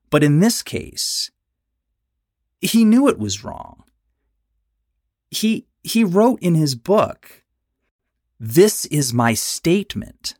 But 0.09 0.23
in 0.23 0.39
this 0.39 0.61
case 0.61 1.31
he 2.61 2.83
knew 2.85 3.07
it 3.07 3.19
was 3.19 3.43
wrong. 3.43 3.83
He 5.29 5.67
he 5.83 6.03
wrote 6.03 6.39
in 6.41 6.55
his 6.55 6.75
book 6.75 7.43
this 8.39 8.85
is 8.85 9.13
my 9.13 9.33
statement. 9.33 10.35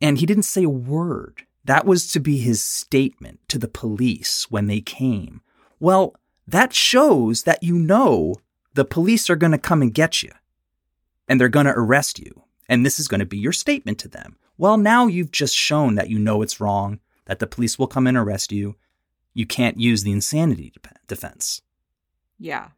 And 0.00 0.18
he 0.18 0.26
didn't 0.26 0.44
say 0.44 0.64
a 0.64 0.68
word 0.68 1.46
that 1.64 1.86
was 1.86 2.10
to 2.12 2.20
be 2.20 2.38
his 2.38 2.62
statement 2.62 3.40
to 3.48 3.58
the 3.58 3.68
police 3.68 4.46
when 4.50 4.66
they 4.66 4.80
came 4.80 5.40
well 5.80 6.14
that 6.46 6.72
shows 6.74 7.44
that 7.44 7.62
you 7.62 7.74
know 7.78 8.34
the 8.74 8.84
police 8.84 9.30
are 9.30 9.36
going 9.36 9.52
to 9.52 9.58
come 9.58 9.80
and 9.82 9.94
get 9.94 10.22
you 10.22 10.30
and 11.28 11.40
they're 11.40 11.48
going 11.48 11.66
to 11.66 11.72
arrest 11.76 12.18
you 12.18 12.42
and 12.68 12.84
this 12.84 12.98
is 12.98 13.08
going 13.08 13.20
to 13.20 13.26
be 13.26 13.38
your 13.38 13.52
statement 13.52 13.98
to 13.98 14.08
them 14.08 14.36
well 14.58 14.76
now 14.76 15.06
you've 15.06 15.32
just 15.32 15.54
shown 15.54 15.94
that 15.94 16.10
you 16.10 16.18
know 16.18 16.42
it's 16.42 16.60
wrong 16.60 17.00
that 17.26 17.38
the 17.38 17.46
police 17.46 17.78
will 17.78 17.86
come 17.86 18.06
and 18.06 18.16
arrest 18.16 18.52
you 18.52 18.76
you 19.32 19.46
can't 19.46 19.80
use 19.80 20.02
the 20.02 20.12
insanity 20.12 20.70
dep- 20.74 20.98
defense 21.06 21.62
Yeah. 22.38 22.68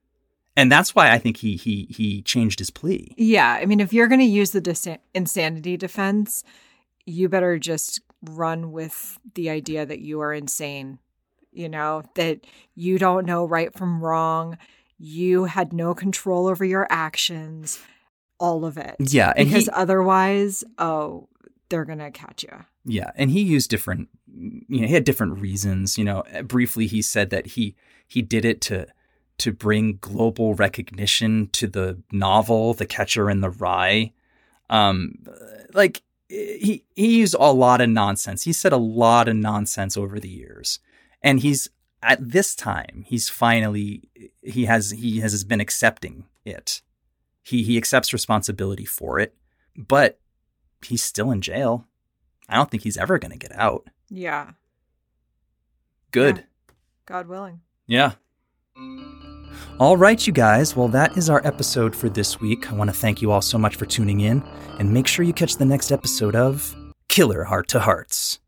and 0.56 0.70
that's 0.72 0.94
why 0.94 1.10
I 1.10 1.18
think 1.18 1.38
he 1.38 1.56
he 1.56 1.86
he 1.90 2.22
changed 2.22 2.60
his 2.60 2.70
plea. 2.70 3.12
Yeah. 3.18 3.58
I 3.60 3.66
mean, 3.66 3.80
if 3.80 3.92
you're 3.92 4.06
going 4.08 4.20
to 4.20 4.26
use 4.40 4.52
the 4.52 4.60
dis- 4.62 4.88
insanity 5.14 5.76
defense, 5.76 6.44
you 7.04 7.28
better 7.28 7.58
just 7.58 8.00
run 8.30 8.72
with 8.72 9.18
the 9.34 9.50
idea 9.50 9.86
that 9.86 10.00
you 10.00 10.20
are 10.20 10.32
insane, 10.32 10.98
you 11.52 11.68
know, 11.68 12.02
that 12.14 12.46
you 12.74 12.98
don't 12.98 13.26
know 13.26 13.44
right 13.44 13.76
from 13.76 14.02
wrong. 14.02 14.58
You 14.98 15.44
had 15.44 15.72
no 15.72 15.94
control 15.94 16.46
over 16.46 16.64
your 16.64 16.86
actions, 16.90 17.80
all 18.38 18.64
of 18.64 18.78
it. 18.78 18.96
Yeah, 18.98 19.32
and 19.36 19.48
because 19.48 19.64
he, 19.64 19.70
otherwise, 19.72 20.64
oh, 20.78 21.28
they're 21.68 21.84
going 21.84 21.98
to 21.98 22.10
catch 22.10 22.42
you. 22.44 22.64
yeah, 22.84 23.10
and 23.16 23.30
he 23.30 23.42
used 23.42 23.70
different, 23.70 24.08
you 24.26 24.80
know, 24.80 24.86
he 24.86 24.94
had 24.94 25.04
different 25.04 25.38
reasons. 25.40 25.98
You 25.98 26.04
know, 26.04 26.22
briefly 26.44 26.86
he 26.86 27.02
said 27.02 27.30
that 27.30 27.46
he 27.48 27.74
he 28.06 28.22
did 28.22 28.44
it 28.44 28.60
to 28.62 28.86
to 29.38 29.52
bring 29.52 29.98
global 30.00 30.54
recognition 30.54 31.48
to 31.52 31.66
the 31.66 32.02
novel 32.10 32.72
The 32.72 32.86
Catcher 32.86 33.28
in 33.28 33.40
the 33.40 33.50
Rye. 33.50 34.12
Um, 34.70 35.16
like 35.74 36.02
he 36.28 36.84
he 36.94 37.18
used 37.18 37.34
a 37.38 37.52
lot 37.52 37.80
of 37.80 37.88
nonsense. 37.88 38.42
He 38.44 38.52
said 38.52 38.72
a 38.72 38.78
lot 38.78 39.28
of 39.28 39.36
nonsense 39.36 39.96
over 39.96 40.18
the 40.18 40.28
years, 40.28 40.80
and 41.22 41.40
he's 41.40 41.68
at 42.02 42.18
this 42.20 42.54
time 42.54 43.04
he's 43.06 43.28
finally 43.28 44.08
he 44.42 44.66
has 44.66 44.90
he 44.90 45.20
has 45.20 45.44
been 45.44 45.60
accepting 45.60 46.24
it. 46.44 46.82
He 47.42 47.62
he 47.62 47.76
accepts 47.76 48.12
responsibility 48.12 48.84
for 48.84 49.18
it, 49.20 49.34
but 49.76 50.18
he's 50.84 51.02
still 51.02 51.30
in 51.30 51.40
jail. 51.40 51.86
I 52.48 52.56
don't 52.56 52.70
think 52.70 52.82
he's 52.82 52.96
ever 52.96 53.18
going 53.18 53.32
to 53.32 53.38
get 53.38 53.56
out. 53.56 53.88
Yeah. 54.08 54.52
Good. 56.12 56.38
Yeah. 56.38 56.42
God 57.06 57.28
willing. 57.28 57.60
Yeah. 57.86 58.12
All 59.78 59.96
right, 59.96 60.26
you 60.26 60.32
guys. 60.32 60.74
Well, 60.74 60.88
that 60.88 61.16
is 61.16 61.28
our 61.28 61.40
episode 61.46 61.94
for 61.94 62.08
this 62.08 62.40
week. 62.40 62.70
I 62.70 62.74
want 62.74 62.88
to 62.88 62.96
thank 62.96 63.20
you 63.20 63.30
all 63.30 63.42
so 63.42 63.58
much 63.58 63.76
for 63.76 63.86
tuning 63.86 64.20
in, 64.20 64.42
and 64.78 64.92
make 64.92 65.06
sure 65.06 65.24
you 65.24 65.32
catch 65.32 65.56
the 65.56 65.64
next 65.64 65.92
episode 65.92 66.34
of 66.34 66.74
Killer 67.08 67.44
Heart 67.44 67.68
to 67.68 67.80
Hearts. 67.80 68.40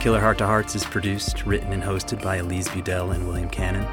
Killer 0.00 0.20
Heart 0.20 0.38
to 0.38 0.46
Hearts 0.46 0.74
is 0.74 0.84
produced, 0.84 1.44
written, 1.44 1.72
and 1.72 1.82
hosted 1.82 2.22
by 2.22 2.36
Elise 2.36 2.68
Budell 2.68 3.14
and 3.14 3.28
William 3.28 3.50
Cannon, 3.50 3.84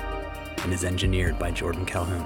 and 0.64 0.74
is 0.74 0.84
engineered 0.84 1.38
by 1.38 1.52
Jordan 1.52 1.86
Calhoun. 1.86 2.26